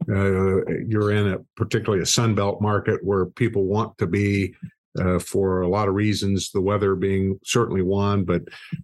uh, 0.09 0.65
you're 0.87 1.13
in 1.13 1.29
a 1.29 1.39
particularly 1.57 2.03
a 2.03 2.07
sunbelt 2.07 2.61
market 2.61 3.01
where 3.03 3.27
people 3.27 3.65
want 3.65 3.97
to 3.99 4.07
be 4.07 4.55
uh, 4.99 5.19
for 5.19 5.61
a 5.61 5.69
lot 5.69 5.89
of 5.89 5.95
reasons. 5.95 6.51
The 6.51 6.61
weather 6.61 6.95
being 6.95 7.39
certainly 7.45 7.83
one, 7.83 8.25
but 8.25 8.43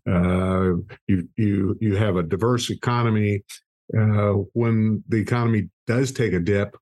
uh, 0.09 0.74
you 1.07 1.29
you 1.37 1.77
you 1.81 1.96
have 1.96 2.16
a 2.16 2.22
diverse 2.22 2.70
economy. 2.70 3.42
Uh, 3.96 4.33
when 4.55 5.05
the 5.09 5.18
economy 5.18 5.68
does 5.87 6.11
take 6.11 6.33
a 6.33 6.40
dip, 6.40 6.77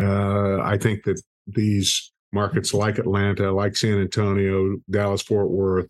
uh, 0.00 0.60
I 0.60 0.78
think 0.78 1.04
that 1.04 1.20
these 1.46 2.12
markets 2.32 2.72
like 2.72 2.98
Atlanta, 2.98 3.52
like 3.52 3.76
San 3.76 4.00
Antonio, 4.00 4.76
Dallas, 4.90 5.22
Fort 5.22 5.50
Worth, 5.50 5.88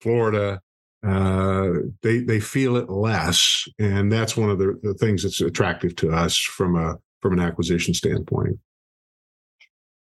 Florida, 0.00 0.60
uh, 1.06 1.68
they 2.02 2.18
they 2.20 2.40
feel 2.40 2.76
it 2.76 2.88
less, 2.88 3.66
and 3.78 4.10
that's 4.10 4.36
one 4.36 4.50
of 4.50 4.58
the, 4.58 4.78
the 4.82 4.94
things 4.94 5.22
that's 5.22 5.40
attractive 5.40 5.96
to 5.96 6.10
us 6.10 6.36
from 6.36 6.76
a 6.76 6.96
from 7.26 7.38
an 7.38 7.44
acquisition 7.44 7.92
standpoint. 7.92 8.58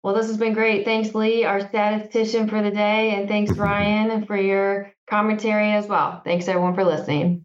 Well, 0.04 0.14
this 0.14 0.28
has 0.28 0.38
been 0.38 0.54
great. 0.54 0.86
Thanks, 0.86 1.16
Lee, 1.16 1.46
our 1.46 1.68
statistician 1.68 2.48
for 2.48 2.62
the 2.62 2.70
day, 2.70 3.16
and 3.16 3.28
thanks, 3.28 3.52
Ryan, 3.58 4.26
for 4.26 4.38
your 4.38 4.94
commentary 5.10 5.72
as 5.72 5.88
well. 5.88 6.22
Thanks, 6.24 6.48
everyone, 6.48 6.76
for 6.76 6.84
listening. 6.84 7.44